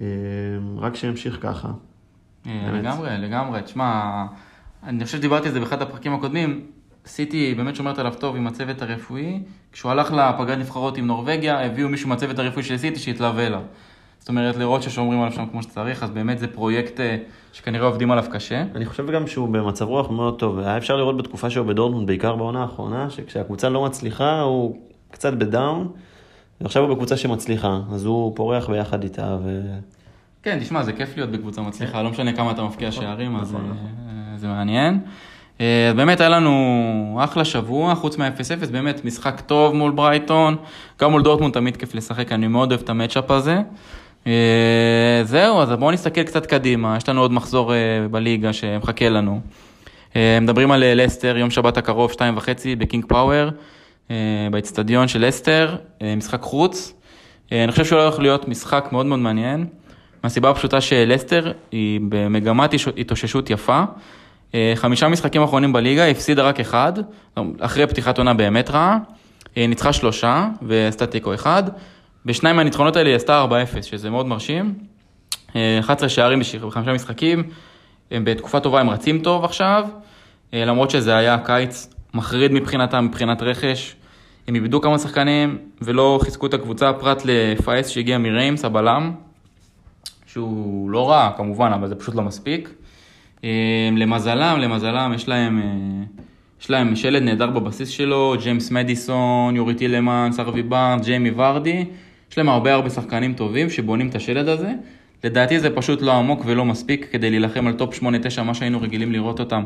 [0.00, 0.04] אה,
[0.76, 1.68] רק שימשיך ככה.
[2.46, 2.70] אה.
[2.72, 3.62] לגמרי, לגמרי.
[3.62, 4.24] תשמע,
[4.82, 6.66] אני חושב שדיברתי על זה באחד הפרקים הקודמים.
[7.06, 9.40] סיטי באמת שומרת עליו טוב עם הצוות הרפואי.
[9.72, 13.62] כשהוא הלך לפגרת נבחרות עם נורבגיה, הביאו מישהו מהצוות הרפואי של סיטי שהתלווה אליו.
[14.18, 17.16] זאת אומרת, לראות ששומרים עליו שם כמו שצריך, אז באמת זה פרויקט אה,
[17.52, 18.64] שכנראה עובדים עליו קשה.
[18.74, 20.58] אני חושב גם שהוא במצב רוח מאוד טוב.
[20.58, 24.78] היה אפשר לראות בתקופה שהוא בדורטמונד, בעיקר בעונה האחרונה, שכשהקבוצה לא מצליחה, הוא
[25.10, 25.92] קצת ב down,
[26.60, 29.60] ועכשיו הוא בקבוצה שמצליחה, אז הוא פורח ביחד איתה, ו...
[30.42, 33.56] כן, תשמע, זה כיף להיות בקבוצה מצליחה, לא משנה כמה אתה מבקיע שערים, אז
[34.38, 35.00] זה מעניין.
[35.60, 40.56] אה, באמת היה לנו אחלה שבוע, חוץ מה-0-0, באמת משחק טוב מול ברייטון,
[41.00, 43.60] גם מול דורטמונד תמיד כיף לשחק, אני מאוד אוהב את ה matchup הזה.
[44.26, 47.78] אה, זהו, אז בואו נסתכל קצת קדימה, יש לנו עוד מחזור אה,
[48.10, 49.40] בליגה שמחכה לנו.
[50.40, 53.48] מדברים על לסטר, יום שבת הקרוב, שתיים וחצי, בקינג פאוור,
[54.50, 55.76] באצטדיון של לסטר,
[56.16, 56.94] משחק חוץ.
[57.52, 59.66] אני חושב שהוא הולך להיות משחק מאוד מאוד מעניין,
[60.24, 63.84] מהסיבה הפשוטה שלסטר היא במגמת התאוששות יפה.
[64.54, 66.92] אה, חמישה משחקים אחרונים בליגה, הפסידה רק אחד,
[67.60, 68.98] אחרי פתיחת עונה באמת רעה,
[69.56, 71.62] אה, ניצחה שלושה ועשתה תיקו אחד.
[72.24, 74.74] בשניים מהניצחונות האלה היא עשתה 4-0, שזה מאוד מרשים.
[75.80, 77.42] 11 אה, שערים בחמישה משחקים,
[78.10, 79.88] הם בתקופה טובה, הם רצים טוב עכשיו,
[80.52, 83.94] למרות שזה היה קיץ מחריד מבחינתם, מבחינת רכש.
[84.48, 89.12] הם איבדו כמה שחקנים ולא חיזקו את הקבוצה, פרט לפאס שהגיע מריימס, הבלם,
[90.26, 92.68] שהוא לא רע כמובן, אבל זה פשוט לא מספיק.
[93.44, 96.04] אמ, למזלם, למזלם, יש להם, אה,
[96.60, 101.84] יש להם שלד נהדר בבסיס שלו, ג'יימס מדיסון, יורי טילמנס, ארווי בארנס, ג'יימי ורדי,
[102.30, 104.72] יש להם הרבה הרבה שחקנים טובים שבונים את השלד הזה.
[105.24, 108.02] לדעתי זה פשוט לא עמוק ולא מספיק כדי להילחם על טופ 8-9,
[108.42, 109.64] מה שהיינו רגילים לראות אותם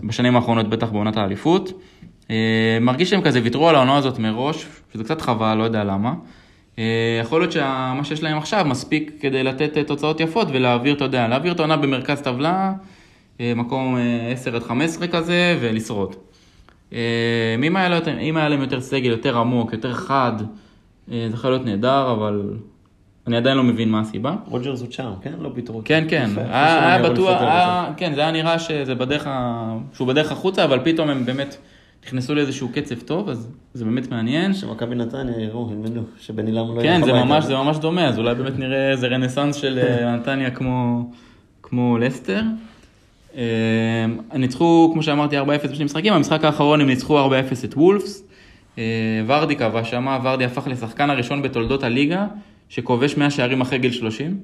[0.00, 1.72] בשנים האחרונות, בטח בעונת האליפות.
[2.30, 6.14] אה, מרגיש שהם כזה ויתרו על העונה הזאת מראש, שזה קצת חבל, לא יודע למה.
[6.78, 11.28] אה, יכול להיות שמה שיש להם עכשיו מספיק כדי לתת תוצאות יפות ולהעביר, אתה יודע,
[11.28, 12.72] להעביר את העונה במרכז טבלה.
[13.40, 13.96] אה, מקום
[14.32, 16.16] 10 אה, עד 15 כזה, ולשרוד.
[16.92, 16.98] אה,
[17.66, 20.32] אם היה, יותר, אם היה להם יותר סגל, יותר עמוק, יותר חד,
[21.08, 22.50] זה יכול להיות נהדר, אבל
[23.26, 24.34] אני עדיין לא מבין מה הסיבה.
[24.46, 25.32] רוג'רס הוא שם, כן?
[25.40, 25.88] לא פיתרו אותו.
[25.88, 26.30] כן, כן.
[26.36, 29.28] היה, היה בטוח, היה, כן, זה היה נראה שזה בדרך,
[29.92, 31.56] שהוא בדרך החוצה, אבל פתאום הם באמת
[32.06, 34.54] נכנסו לאיזשהו קצב טוב, אז זה באמת מעניין.
[34.54, 38.34] שמכבי נתניה יראו, ילמדו, שבן אילם לא כן, זה ממש, זה ממש דומה, אז אולי
[38.34, 39.78] באמת נראה איזה רנסאנס של
[40.16, 41.10] נתניה כמו,
[41.62, 42.40] כמו לסטר.
[43.34, 45.42] הם אה, ניצחו, כמו שאמרתי, 4-0
[45.72, 47.32] בשני משחקים, במשחק האחרון הם ניצחו 4-0
[47.64, 48.24] את וולפס.
[48.78, 52.26] אה, ורדי קבע שמה, ורדי הפך לשחקן הראשון בתולדות הליגה,
[52.68, 54.38] שכובש 100 שערים אחרי גיל 30,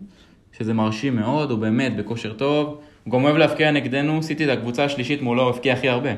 [0.59, 2.79] שזה מרשים מאוד, הוא באמת בכושר טוב.
[3.05, 6.11] הוא גם אוהב להפקיע נגדנו, עשיתי את הקבוצה השלישית מולו, הוא הפקיע הכי הרבה.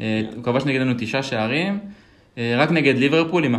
[0.00, 1.78] אה, הוא כבש נגדנו תשעה שערים,
[2.56, 3.54] רק נגד ליברפול עם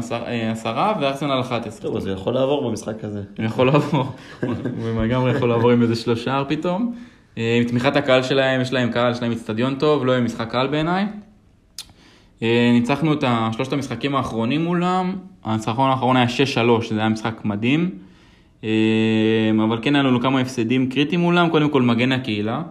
[0.52, 1.82] עשרה וארסנל 11.
[1.82, 3.22] טוב, אז הוא יכול לעבור במשחק הזה.
[3.38, 4.06] הוא יכול לעבור,
[4.42, 6.96] הוא לגמרי יכול לעבור עם איזה שלושה פתאום.
[7.38, 10.52] אה, עם תמיכת הקהל שלהם, יש להם קהל, יש להם אצטדיון טוב, לא יהיה משחק
[10.52, 11.06] קהל בעיניי.
[12.44, 17.90] אה, ניצחנו את שלושת המשחקים האחרונים מולם, הניצחון האחרון היה 6-3, זה היה משחק מדהים.
[18.64, 18.70] אה,
[19.64, 22.62] אבל כן היה לנו כמה הפסדים קריטיים מולם, קודם כל מגן הקהילה.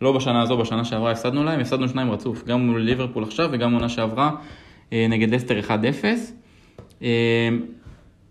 [0.00, 3.72] לא בשנה הזו, בשנה שעברה הפסדנו להם, הפסדנו שניים רצוף, גם מול ליברפול עכשיו וגם
[3.72, 4.30] עונה שעברה
[4.92, 5.60] נגד לסטר
[7.00, 7.02] 1-0.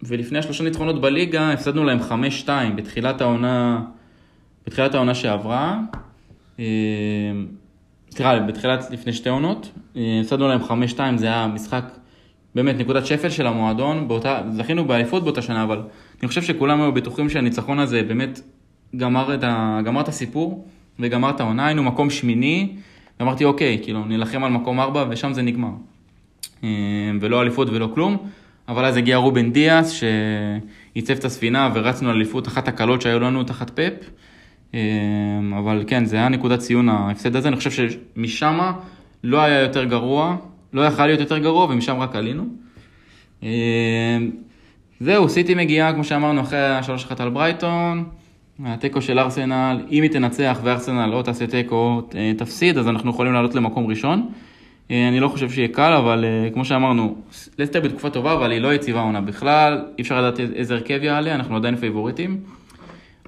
[0.03, 1.99] ולפני השלושה ניצחונות בליגה הפסדנו להם
[2.45, 3.81] 5-2 בתחילת העונה
[4.67, 5.79] בתחילת העונה שעברה,
[6.59, 6.65] אה,
[8.11, 11.83] סליחה, בתחילת לפני שתי עונות, אה, הפסדנו להם 5-2, זה היה משחק,
[12.55, 15.81] באמת נקודת שפל של המועדון, באותה, זכינו באליפות באותה שנה, אבל
[16.21, 18.39] אני חושב שכולם היו בטוחים שהניצחון הזה באמת
[18.97, 20.67] גמר את, ה, גמר את הסיפור
[20.99, 22.75] וגמר את העונה, היינו מקום שמיני,
[23.19, 25.71] ואמרתי אוקיי, כאילו נילחם על מקום ארבע ושם זה נגמר.
[26.63, 26.69] אה,
[27.21, 28.17] ולא אליפות ולא כלום,
[28.67, 29.91] אבל אז הגיע רובן דיאס
[30.95, 33.93] שייצב את הספינה ורצנו אליפות אחת הקלות שהיו לנו תחת פאפ.
[34.73, 38.59] אמ, אבל כן, זה היה נקודת ציון ההפסד הזה, אני חושב שמשם
[39.23, 40.35] לא היה יותר גרוע,
[40.73, 42.43] לא יכל להיות יותר גרוע ומשם רק עלינו.
[43.43, 43.49] אמ,
[44.99, 48.03] זהו, סיטי מגיעה, כמו שאמרנו, אחרי השלוש אחת על ברייטון,
[48.65, 52.01] התיקו של ארסנל, אם היא תנצח וארסנל לא תעשה תיקו, או
[52.37, 54.29] תפסיד, אז אנחנו יכולים לעלות למקום ראשון.
[54.91, 57.15] אה, אני לא חושב שיהיה קל, אבל אה, כמו שאמרנו,
[57.59, 61.35] לסטר בתקופה טובה, אבל היא לא יציבה עונה בכלל, אי אפשר לדעת איזה הרכב יעלה,
[61.35, 62.39] אנחנו עדיין פייבוריטים.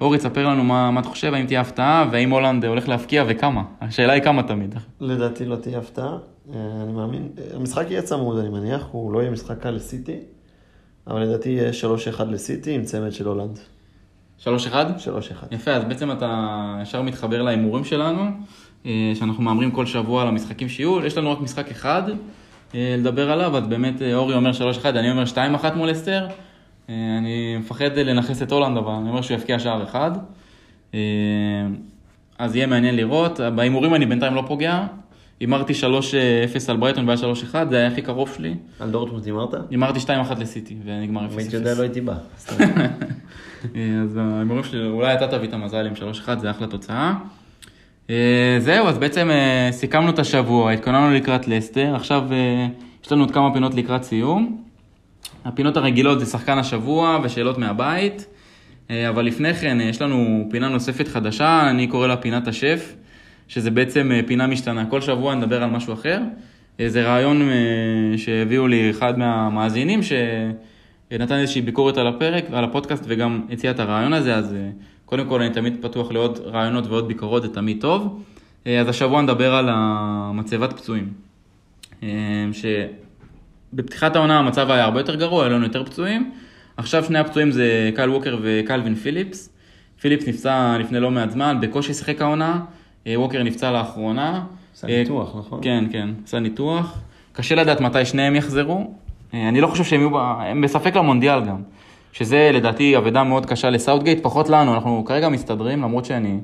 [0.00, 3.62] אורי, תספר לנו מה, מה אתה חושב, האם תהיה הפתעה, והאם הולנד הולך להבקיע וכמה.
[3.80, 4.74] השאלה היא כמה תמיד.
[5.00, 6.16] לדעתי לא תהיה הפתעה,
[6.54, 7.28] אה, אני מאמין.
[7.54, 10.16] המשחק יהיה צמוד, אני מניח, הוא לא יהיה משחק קל לסיטי,
[11.06, 11.70] אבל לדעתי יהיה
[12.18, 13.58] 3-1 לסיטי עם צמד של הולאנד.
[14.38, 14.46] 3-1?
[14.46, 15.46] 3-1.
[15.50, 18.22] יפה, אז בעצם אתה ישר מתחבר להימורים שלנו,
[18.86, 21.06] אה, שאנחנו מהמרים כל שבוע על המשחקים שיהיו.
[21.06, 22.02] יש לנו רק משחק אחד
[22.74, 24.50] אה, לדבר עליו, אז באמת אורי אומר
[24.82, 26.26] 3-1, אני אומר 2-1 מול אסתר.
[26.88, 30.10] אה, אני מפחד לנכס את הולנד, אבל אני אומר שהוא יפקיע שער אחד.
[30.94, 31.00] אה,
[32.38, 33.40] אז יהיה מעניין לראות.
[33.54, 34.86] בהימורים אני בינתיים לא פוגע.
[35.40, 35.84] הימרתי 3-0
[36.68, 37.20] על ברייטון והיה
[37.52, 38.54] 3-1, זה היה הכי קרוב שלי.
[38.80, 39.54] על דורטמונד הימרת?
[39.70, 41.32] הימרתי 2-1 לסיטי, ונגמר 0-0.
[41.32, 42.14] אם הייתי יודע לא הייתי בא.
[42.56, 45.92] אה, אז ההימורים שלי, אולי אתה תביא את המזל עם
[46.26, 47.14] 3-1, זה אחלה תוצאה.
[48.58, 49.30] זהו, אז בעצם
[49.70, 52.22] סיכמנו את השבוע, התכוננו לקראת לסטר, עכשיו
[53.04, 54.67] יש לנו עוד כמה פינות לקראת סיום.
[55.44, 58.26] הפינות הרגילות זה שחקן השבוע ושאלות מהבית,
[58.90, 62.94] אה, אבל לפני כן אה, יש לנו פינה נוספת חדשה, אני קורא לה פינת השף.
[63.48, 64.86] שזה בעצם אה, פינה משתנה.
[64.86, 66.20] כל שבוע נדבר על משהו אחר.
[66.86, 67.50] זה רעיון
[68.16, 74.12] שהביאו לי אחד מהמאזינים, שנתן איזושהי ביקורת על הפרק, על הפודקאסט, וגם הציע את הרעיון
[74.12, 74.54] הזה, אז
[75.04, 78.22] קודם כל אני תמיד פתוח לעוד רעיונות ועוד ביקורות, זה תמיד טוב.
[78.64, 81.12] אז השבוע נדבר על המצבת פצועים.
[82.02, 82.08] אה,
[83.72, 86.30] שבפתיחת העונה המצב היה הרבה יותר גרוע, היו לנו יותר פצועים.
[86.76, 89.50] עכשיו שני הפצועים זה קייל ווקר וקלווין פיליפס.
[90.00, 92.60] פיליפס נפצע לפני לא מעט זמן, בקושי שיחק העונה.
[93.06, 94.44] אה, ווקר נפצע לאחרונה.
[94.74, 95.60] עשה אה, ניתוח, נכון?
[95.62, 97.00] כן, כן, עשה ניתוח.
[97.32, 98.94] קשה לדעת מתי שניהם יחזרו.
[99.34, 101.62] אה, אני לא חושב שהם יהיו, הם בספק למונדיאל גם.
[102.12, 106.38] שזה לדעתי אבדה מאוד קשה לסאוטגייט, פחות לנו, אנחנו כרגע מסתדרים, למרות שאני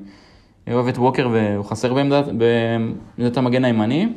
[0.71, 4.09] אוהב את ווקר והוא חסר בעמדת, בעמדת המגן הימני.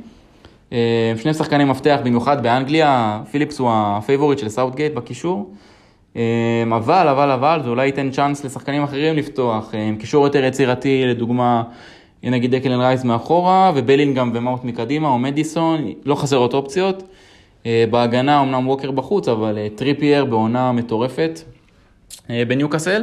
[0.72, 5.52] אה, שני שחקני מפתח, במיוחד באנגליה, פיליפס הוא הפייבוריט של סאוטגייט בקישור.
[6.16, 11.04] אה, אבל, אבל, אבל, זה אולי ייתן צ'אנס לשחקנים אחרים לפתוח, אה, קישור יותר יצירתי,
[11.06, 11.62] לדוגמה,
[12.22, 17.02] נגיד דקלן רייס מאחורה, ובלינגהם ומאונט מקדימה, או מדיסון, לא חסרות אופציות.
[17.90, 21.40] בהגנה אמנם ווקר בחוץ, אבל טריפייר בעונה מטורפת
[22.28, 23.02] בניוקאסל,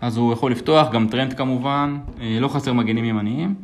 [0.00, 3.54] אז הוא יכול לפתוח, גם טרנד כמובן, לא חסר מגנים ימניים.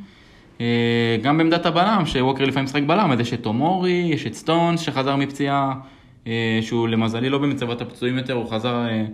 [0.61, 4.81] אה, גם בעמדת הבלם, שווקר לפעמים משחק בלם, אז יש את תומורי, יש את סטונס
[4.81, 5.75] שחזר מפציעה,
[6.27, 9.05] אה, שהוא למזלי לא במצבת הפצועים יותר, הוא חזר אה,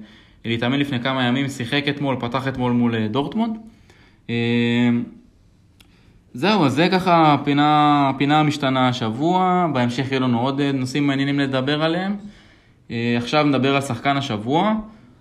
[0.44, 3.56] להתאמן לפני כמה ימים, שיחק אתמול, פתח אתמול מול דורטמונד.
[6.34, 11.82] זהו, אז זה ככה הפינה, הפינה המשתנה השבוע, בהמשך יהיו לנו עוד נושאים מעניינים לדבר
[11.82, 12.16] עליהם.
[13.16, 14.74] עכשיו נדבר על שחקן השבוע.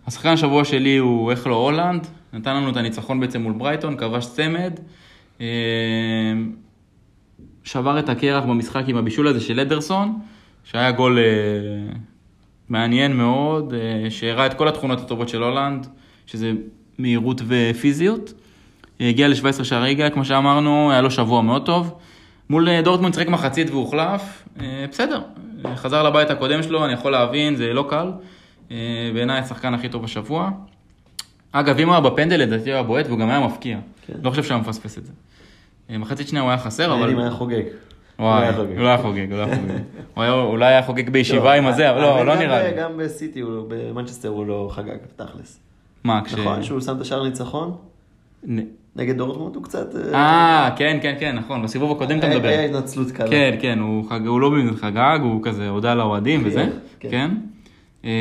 [0.08, 4.80] השחקן השבוע שלי הוא אכלו הולנד, נתן לנו את הניצחון בעצם מול ברייטון, כבש צמד.
[5.42, 5.46] אה,
[7.64, 10.20] שבר את הקרח במשחק עם הבישול הזה של אדרסון,
[10.64, 11.24] שהיה גול אה,
[12.70, 15.88] מעניין מאוד, אה, שהראה את כל התכונות הטובות של הולנד,
[16.26, 16.52] שזה
[16.98, 18.34] מהירות ופיזיות.
[19.02, 22.00] אה, הגיע ל-17 שערי ליגה, כמו שאמרנו, היה לו שבוע מאוד טוב.
[22.50, 24.48] מול דורטמונד שיחק מחצית והוחלף,
[24.92, 25.22] בסדר,
[25.76, 28.12] חזר לבית הקודם שלו, אני יכול להבין, זה לא קל.
[29.14, 30.50] בעיניי השחקן הכי טוב בשבוע.
[31.52, 33.78] אגב, אם הוא היה בפנדל, לדעתי הוא היה בועט והוא גם היה מפקיע.
[34.08, 34.14] כן.
[34.24, 35.12] לא חושב שהיה מפספס את זה.
[35.90, 37.10] אה, מחצית שנייה הוא היה חסר, אבל...
[37.10, 37.64] אם היה חוגג.
[38.20, 38.48] וואי.
[38.50, 39.80] הוא לא היה חוגג, הוא לא היה חוגג.
[40.16, 42.78] הוא אולי היה חוגג בישיבה עם הזה, אבל לא, לא נראה לי.
[42.78, 45.60] גם בסיטי, לא- במנצ'סטר הוא לא חגג, תכלס.
[46.04, 46.34] מה, כש...
[46.34, 47.76] נכון, שהוא שם את השער ניצחון?
[48.96, 49.96] נגד דורטמונד הוא קצת...
[50.14, 52.48] אה, כן, כן, כן, נכון, בסיבוב הקודם אתה מדבר.
[52.48, 53.28] היה התנצלות קלה.
[53.28, 56.60] כן, כן, הוא, לא באמת חגג, הוא כזה הודה לאוהדים וזה,
[57.02, 57.32] חייך, כן.
[58.06, 58.12] אה,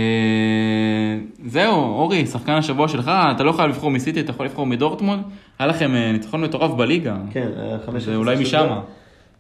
[1.47, 5.23] זהו, אורי, שחקן השבוע שלך, אתה לא חייב לבחור מסיטי, אתה יכול לבחור מדורטמונד,
[5.59, 7.17] היה לכם אה, ניצחון מטורף בליגה.
[7.31, 8.03] כן, היה חמש...
[8.03, 8.37] זה אולי.
[8.53, 8.83] דור.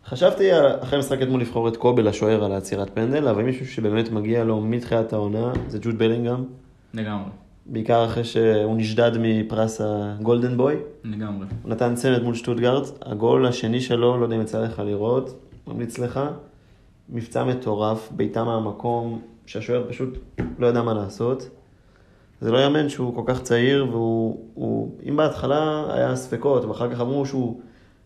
[0.06, 0.48] חשבתי
[0.80, 4.60] אחרי המשחק אתמול לבחור את קובל השוער על העצירת פנדל, אבל מישהו שבאמת מגיע לו
[4.60, 6.44] מתחילת העונה זה ג'וד בלינגהם,
[6.94, 7.30] לגמרי,
[7.66, 10.74] בעיקר אחרי שהוא נשדד מפרס הגולדן בוי.
[11.04, 11.46] לגמרי.
[11.62, 15.34] הוא נתן צמד מול שטוטגארט, הגול השני שלו, לא יודע אם יצא לך לראות,
[15.66, 16.20] ממליץ לך.
[17.08, 20.18] מבצע מטורף, בעיטה מהמקום, שהשוער פשוט
[20.58, 21.50] לא ידע מה לעשות.
[22.40, 27.00] זה לא יאמן שהוא כל כך צעיר, והוא, הוא, אם בהתחלה היה ספקות, ואחר כך
[27.00, 27.60] אמרו שהוא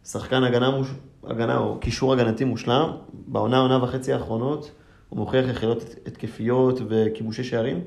[0.04, 0.88] שחקן הגנה, מוש,
[1.24, 4.70] הגנה או קישור הגנתי מושלם, בעונה, עונה וחצי האחרונות,
[5.08, 7.80] הוא מוכיח יכולות התקפיות וכיבושי שערים.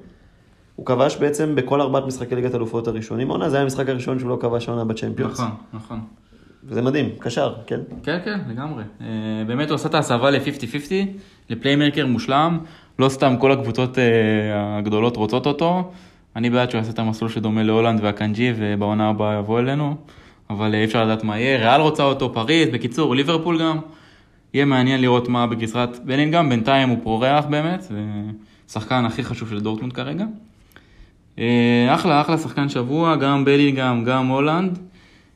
[0.76, 4.30] הוא כבש בעצם בכל ארבעת משחקי ליגת אלופות הראשונים העונה, זה היה המשחק הראשון שהוא
[4.30, 5.40] לא כבש העונה בצ'מפיונס.
[5.40, 6.00] נכון, נכון.
[6.64, 7.80] וזה מדהים, קשר, כן?
[8.04, 8.84] כן, כן, לגמרי.
[9.02, 9.08] אה,
[9.48, 10.94] באמת הוא עשה את ההסבה ל-50-50,
[11.50, 12.60] לפליימרקר מושלם.
[13.00, 15.92] לא סתם כל הקבוצות אה, הגדולות רוצות אותו.
[16.36, 19.96] אני בעד שהוא יעשה את המסלול שדומה להולנד והקנג'י, ובעונה הבאה יבוא אלינו.
[20.50, 21.58] אבל אה, אי אפשר לדעת מה יהיה.
[21.58, 23.78] ריאל רוצה אותו, פריז, בקיצור, ליברפול גם.
[24.54, 27.92] יהיה מעניין לראות מה בגזרת בלינגהם, בינתיים הוא פורח באמת,
[28.68, 30.26] ושחקן הכי חשוב של דורטמונד כרגע.
[31.40, 34.80] אה, אחלה, אחלה שחקן שבוע, גם בלינגהם, גם הולנד.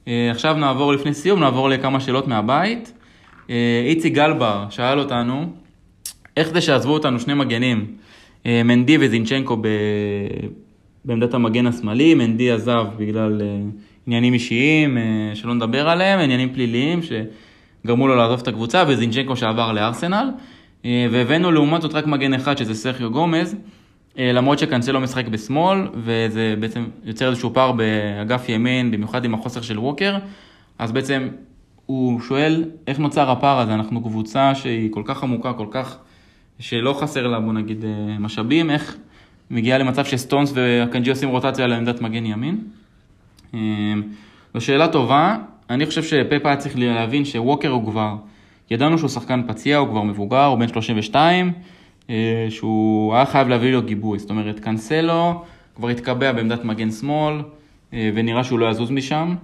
[0.08, 2.94] אה, עכשיו נעבור, לפני סיום, נעבור לכמה שאלות מהבית.
[3.50, 5.46] אה, איציק גלבר שאל אותנו,
[6.38, 7.86] איך זה שעזבו אותנו שני מגנים,
[8.46, 9.68] אה, מנדי וזינצ'נקו ב...
[11.06, 13.58] בעמדת המגן השמאלי, מנדי עזב בגלל אה,
[14.08, 19.72] עניינים אישיים, אה, שלא נדבר עליהם, עניינים פליליים שגרמו לו לעזוב את הקבוצה, וזינצ'נקו שעבר
[19.72, 20.30] לארסנל,
[21.12, 23.56] והבאנו לעומת זאת רק מגן אחד שזה סרחיו גומז,
[24.18, 29.80] למרות שקאנסלו משחק בשמאל, וזה בעצם יוצר איזשהו פער באגף ימין, במיוחד עם החוסר של
[29.80, 30.18] ווקר,
[30.80, 31.28] אז בעצם
[31.86, 35.98] הוא שואל איך נוצר הפער הזה, אנחנו קבוצה שהיא כל כך עמוקה, כל כך,
[36.60, 38.98] שלא חסר לה בוא נגיד אה, משאבים, איך
[39.52, 42.58] מגיעה למצב שסטונס והקנג'י עושים רוטציה לעמדת מגן ימין.
[43.54, 43.60] אה,
[44.54, 45.38] זו שאלה טובה,
[45.70, 48.16] אני חושב שפפה היה צריך להבין שווקר הוא כבר,
[48.72, 51.52] ידענו שהוא שחקן פציע, הוא כבר מבוגר, הוא בן 32,
[52.10, 55.44] אה, שהוא היה חייב להביא לו גיבוי, זאת אומרת, קאנסלו
[55.76, 57.42] כבר התקבע בעמדת מגן שמאל,
[57.94, 59.36] אה, ונראה שהוא לא יזוז משם,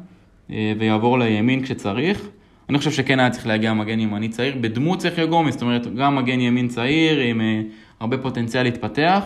[0.50, 2.30] ויעבור לימין כשצריך.
[2.72, 6.16] אני חושב שכן היה צריך להגיע מגן ימני צעיר, בדמות סרחיו גומס, זאת אומרת, גם
[6.16, 7.62] מגן ימין צעיר עם אה,
[8.00, 9.24] הרבה פוטנציאל להתפתח.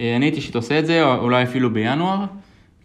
[0.00, 2.24] אה, אני הייתי אישית עושה את זה, אולי אפילו בינואר.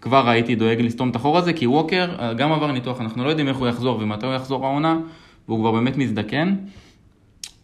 [0.02, 3.30] כבר הייתי דואג לסתום את החור הזה, כי ווקר אה, גם עבר ניתוח, אנחנו לא
[3.30, 5.00] יודעים איך הוא יחזור ומתי הוא יחזור העונה,
[5.48, 6.56] והוא כבר באמת מזדקן.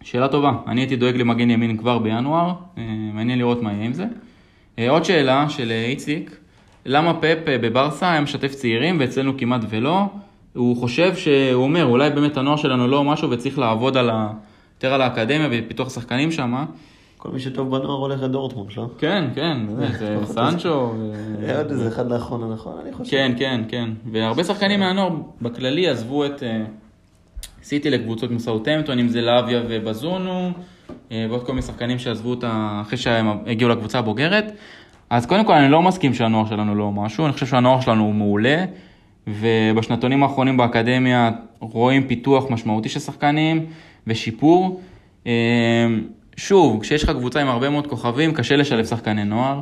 [0.03, 2.53] שאלה טובה, אני הייתי דואג למגן ימין כבר בינואר,
[3.13, 4.05] מעניין לראות מה יהיה עם זה.
[4.89, 6.37] עוד שאלה של איציק,
[6.85, 10.05] למה פפ אה, בברסה היה משתף צעירים ואצלנו כמעט ולא?
[10.57, 14.27] הוא חושב שהוא אומר, אולי באמת הנוער שלנו לא משהו וצריך לעבוד על ה...
[14.77, 16.65] יותר על האקדמיה ופיתוח שחקנים שם.
[17.17, 18.87] כל מי שטוב בנוער הולך לדורטמונד, לא?
[18.97, 19.57] כן, כן,
[19.99, 20.93] זה סנצ'ו.
[21.41, 22.73] היה עוד איזה אחד לאחרונה, נכון?
[22.83, 23.11] אני חושב.
[23.11, 23.89] כן, כן, כן.
[24.11, 25.09] והרבה שחקנים מהנוער
[25.41, 26.63] בכללי עזבו את אה,
[27.63, 30.51] סיטי לקבוצות כמו סאוטהמפטון, אם זה לאביה ובזונו,
[31.11, 34.51] אה, ועוד כל מיני שחקנים שעזבו אותה אחרי שהם הגיעו לקבוצה הבוגרת.
[35.09, 38.13] אז קודם כל אני לא מסכים שהנוער שלנו לא משהו, אני חושב שהנוער שלנו הוא
[38.13, 38.65] מעולה,
[39.27, 43.65] ובשנתונים האחרונים באקדמיה רואים פיתוח משמעותי של שחקנים
[44.07, 44.81] ושיפור.
[45.27, 45.87] אה,
[46.37, 49.59] שוב, כשיש לך קבוצה עם הרבה מאוד כוכבים, קשה לשלב שחקני נוער.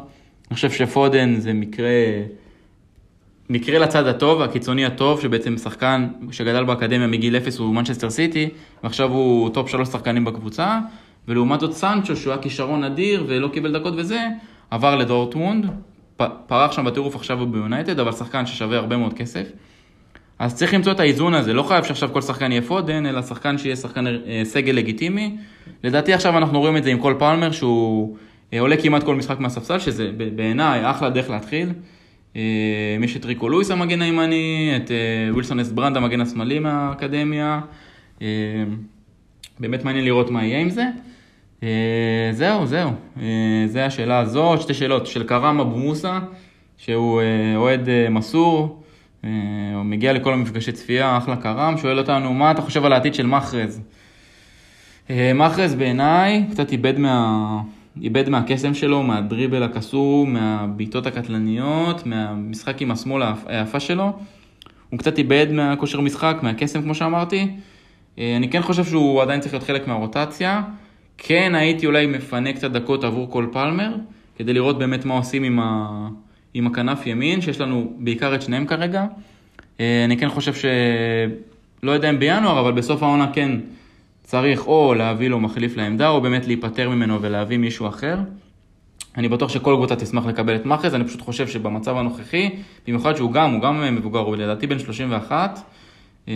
[0.48, 1.90] אני חושב שפודן זה מקרה
[3.50, 8.50] מקרה לצד הטוב, הקיצוני הטוב, שבעצם שחקן שגדל באקדמיה מגיל אפס הוא מנצ'סטר סיטי,
[8.84, 10.80] ועכשיו הוא טופ שלוש שחקנים בקבוצה,
[11.28, 14.28] ולעומת זאת סנצ'ו, שהוא היה כישרון אדיר ולא קיבל דקות וזה,
[14.72, 15.66] עבר לדורטמונד,
[16.48, 19.48] פרח שם בטירוף, עכשיו הוא ביונייטד, אבל שחקן ששווה הרבה מאוד כסף.
[20.40, 23.58] אז צריך למצוא את האיזון הזה, לא חייב שעכשיו כל שחקן יהיה פודן, אלא שחקן
[23.58, 25.38] שיהיה שחקן אה, סגל לגיטימי.
[25.84, 28.18] לדעתי עכשיו אנחנו רואים את זה עם קול פלמר, שהוא
[28.54, 31.70] אה, עולה כמעט כל משחק מהספסל, שזה בעיניי אחלה דרך להתחיל.
[32.36, 32.42] אה,
[33.04, 34.92] יש את ריקו לואיס המגן הימני, את
[35.32, 37.62] ווילסון אסברנד המגן השמאלי מהאקדמיה.
[39.60, 40.86] באמת מעניין לראות מה יהיה עם זה.
[41.64, 42.90] אה, זהו, זהו.
[43.22, 45.08] אה, זה השאלה הזאת, שתי שאלות.
[45.08, 46.20] של קראם אבו מוסא,
[46.78, 47.26] שהוא אה,
[47.56, 48.82] אוהד מסור,
[49.76, 53.26] הוא מגיע לכל המפגשי צפייה, אחלה קראם, שואל אותנו, מה אתה חושב על העתיד של
[53.26, 53.82] מחרז?
[55.36, 57.62] מחרז בעיניי קצת איבד, מה...
[58.02, 64.14] איבד מהקסם שלו, מהדריבל הקסום, מהבעיטות הקטלניות, מהמשחק עם השמאל היפ- היפה שלו.
[64.90, 67.48] הוא קצת איבד מהכושר משחק, מהקסם כמו שאמרתי.
[68.18, 70.62] אני כן חושב שהוא עדיין צריך להיות חלק מהרוטציה.
[71.18, 73.96] כן הייתי אולי מפנה קצת דקות עבור כל פלמר,
[74.36, 76.08] כדי לראות באמת מה עושים עם, ה...
[76.54, 79.06] עם הכנף ימין, שיש לנו בעיקר את שניהם כרגע.
[79.80, 80.66] אה, אני כן חושב ש...
[81.84, 83.52] לא יודע אם בינואר, אבל בסוף העונה כן
[84.24, 88.18] צריך או להביא לו מחליף לעמדה, או באמת להיפטר ממנו ולהביא מישהו אחר.
[89.18, 92.50] אני בטוח שכל קבוצה תשמח לקבל את מאחז, אני פשוט חושב שבמצב הנוכחי,
[92.88, 95.60] במיוחד שהוא גם, הוא גם מבוגר, הוא לדעתי בן 31,
[96.28, 96.34] אה,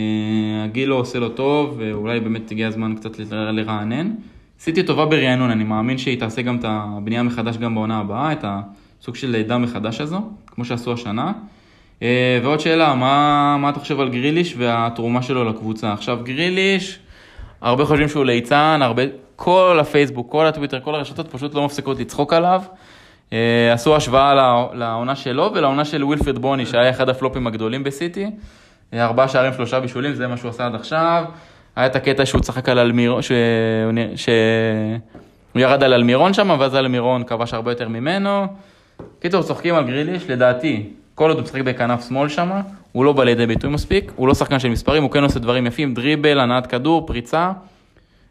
[0.64, 4.10] הגיל לא עושה לו טוב, ואולי באמת הגיע הזמן קצת לרענן.
[4.60, 8.44] סיטי טובה ברענון, אני מאמין שהיא תעשה גם את הבנייה מחדש גם בעונה הבאה, את
[8.44, 11.32] הסוג של לידה מחדש הזו, כמו שעשו השנה.
[12.02, 15.92] אה, ועוד שאלה, מה, מה אתה חושב על גריליש והתרומה שלו לקבוצה?
[15.92, 16.98] עכשיו גריליש,
[17.60, 19.02] הרבה חושבים שהוא ליצן, הרבה,
[19.36, 22.62] כל הפייסבוק, כל הטוויטר, כל הרשתות פשוט לא מפסיקות לצחוק עליו.
[23.32, 28.26] אה, עשו השוואה לע- לעונה שלו ולעונה של ווילפרד בוני, שהיה אחד הפלופים הגדולים בסיטי.
[28.94, 31.24] אה, ארבעה שערים, שלושה בישולים, זה מה שהוא עשה עד עכשיו.
[31.76, 33.36] היה את הקטע שהוא צחק על אלמירון, שהוא
[34.16, 38.46] שהוא ירד על אלמירון שם, ואז אלמירון כבש הרבה יותר ממנו.
[39.20, 42.50] קיצור, צוחקים על גריליש, לדעתי, כל עוד הוא משחק בכנף שמאל שם,
[42.92, 45.66] הוא לא בא לידי ביטוי מספיק, הוא לא שחקן של מספרים, הוא כן עושה דברים
[45.66, 47.52] יפים, דריבל, הנעת כדור, פריצה.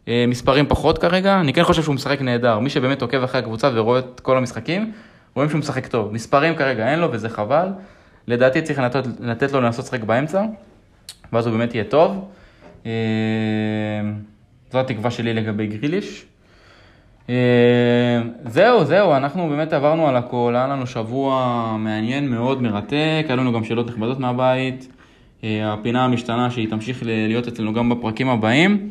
[0.08, 2.58] אה, מספרים פחות כרגע, אני כן חושב שהוא משחק נהדר.
[2.58, 4.92] מי שבאמת עוקב אחרי הקבוצה ורואה את כל המשחקים,
[5.34, 6.12] רואים שהוא משחק טוב.
[6.12, 7.68] מספרים כרגע אין לו וזה חבל.
[8.26, 10.44] לדעתי צריך לתת, לתת לו לנסות לשחק באמצע,
[11.32, 12.24] ואז הוא באמת יהיה טוב.
[12.86, 12.92] אה,
[14.72, 16.24] זו התקווה שלי לגבי גריליש.
[17.28, 23.36] אה, זהו, זהו, אנחנו באמת עברנו על הכל, היה לנו שבוע מעניין מאוד, מרתק, היה
[23.36, 24.88] לנו גם שאלות נכבדות מהבית.
[25.44, 28.90] אה, הפינה המשתנה שהיא תמשיך להיות אצלנו גם בפרקים הבאים.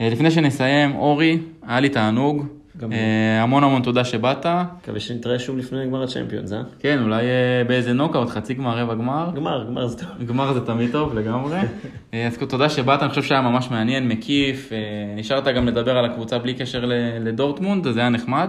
[0.00, 2.46] אה, לפני שנסיים, אורי, היה לי תענוג.
[2.78, 4.46] גם אה, המון המון תודה שבאת.
[4.46, 6.62] מקווה שנתראה שוב לפני גמר הצ'מפיונס, אה?
[6.80, 9.30] כן, אולי אה, באיזה נוקאוט, חצי גמר, רבע גמר.
[9.34, 10.26] גמר, גמר זה טוב.
[10.26, 11.58] גמר זה תמיד טוב לגמרי.
[12.14, 14.72] אה, אז תודה שבאת, אני חושב שהיה ממש מעניין, מקיף.
[15.16, 18.48] נשארת גם לדבר על הקבוצה בלי קשר ל- לדורטמונד, אז זה היה נחמד.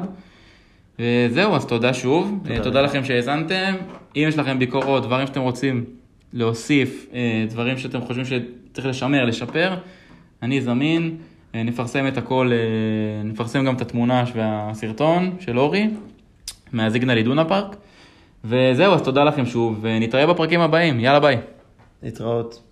[1.00, 2.40] וזהו, אז תודה שוב.
[2.44, 3.74] תודה, תודה לכם שהאזנתם.
[4.16, 5.84] אם יש לכם ביקורות, דברים שאתם רוצים
[6.34, 7.08] להוסיף,
[7.50, 9.74] דברים שאתם חושבים שצריך לשמר, לשפר,
[10.44, 11.18] אני זמין.
[11.56, 15.90] אה, נפרסם את הכל, אה, נפרסם גם את התמונה והסרטון של אורי,
[16.74, 17.76] מהזיגנל אידונה פארק.
[18.46, 21.00] וזהו, אז תודה לכם שוב, ונתראה בפרקים הבאים.
[21.00, 21.38] יאללה ביי.
[22.04, 22.65] להתראות.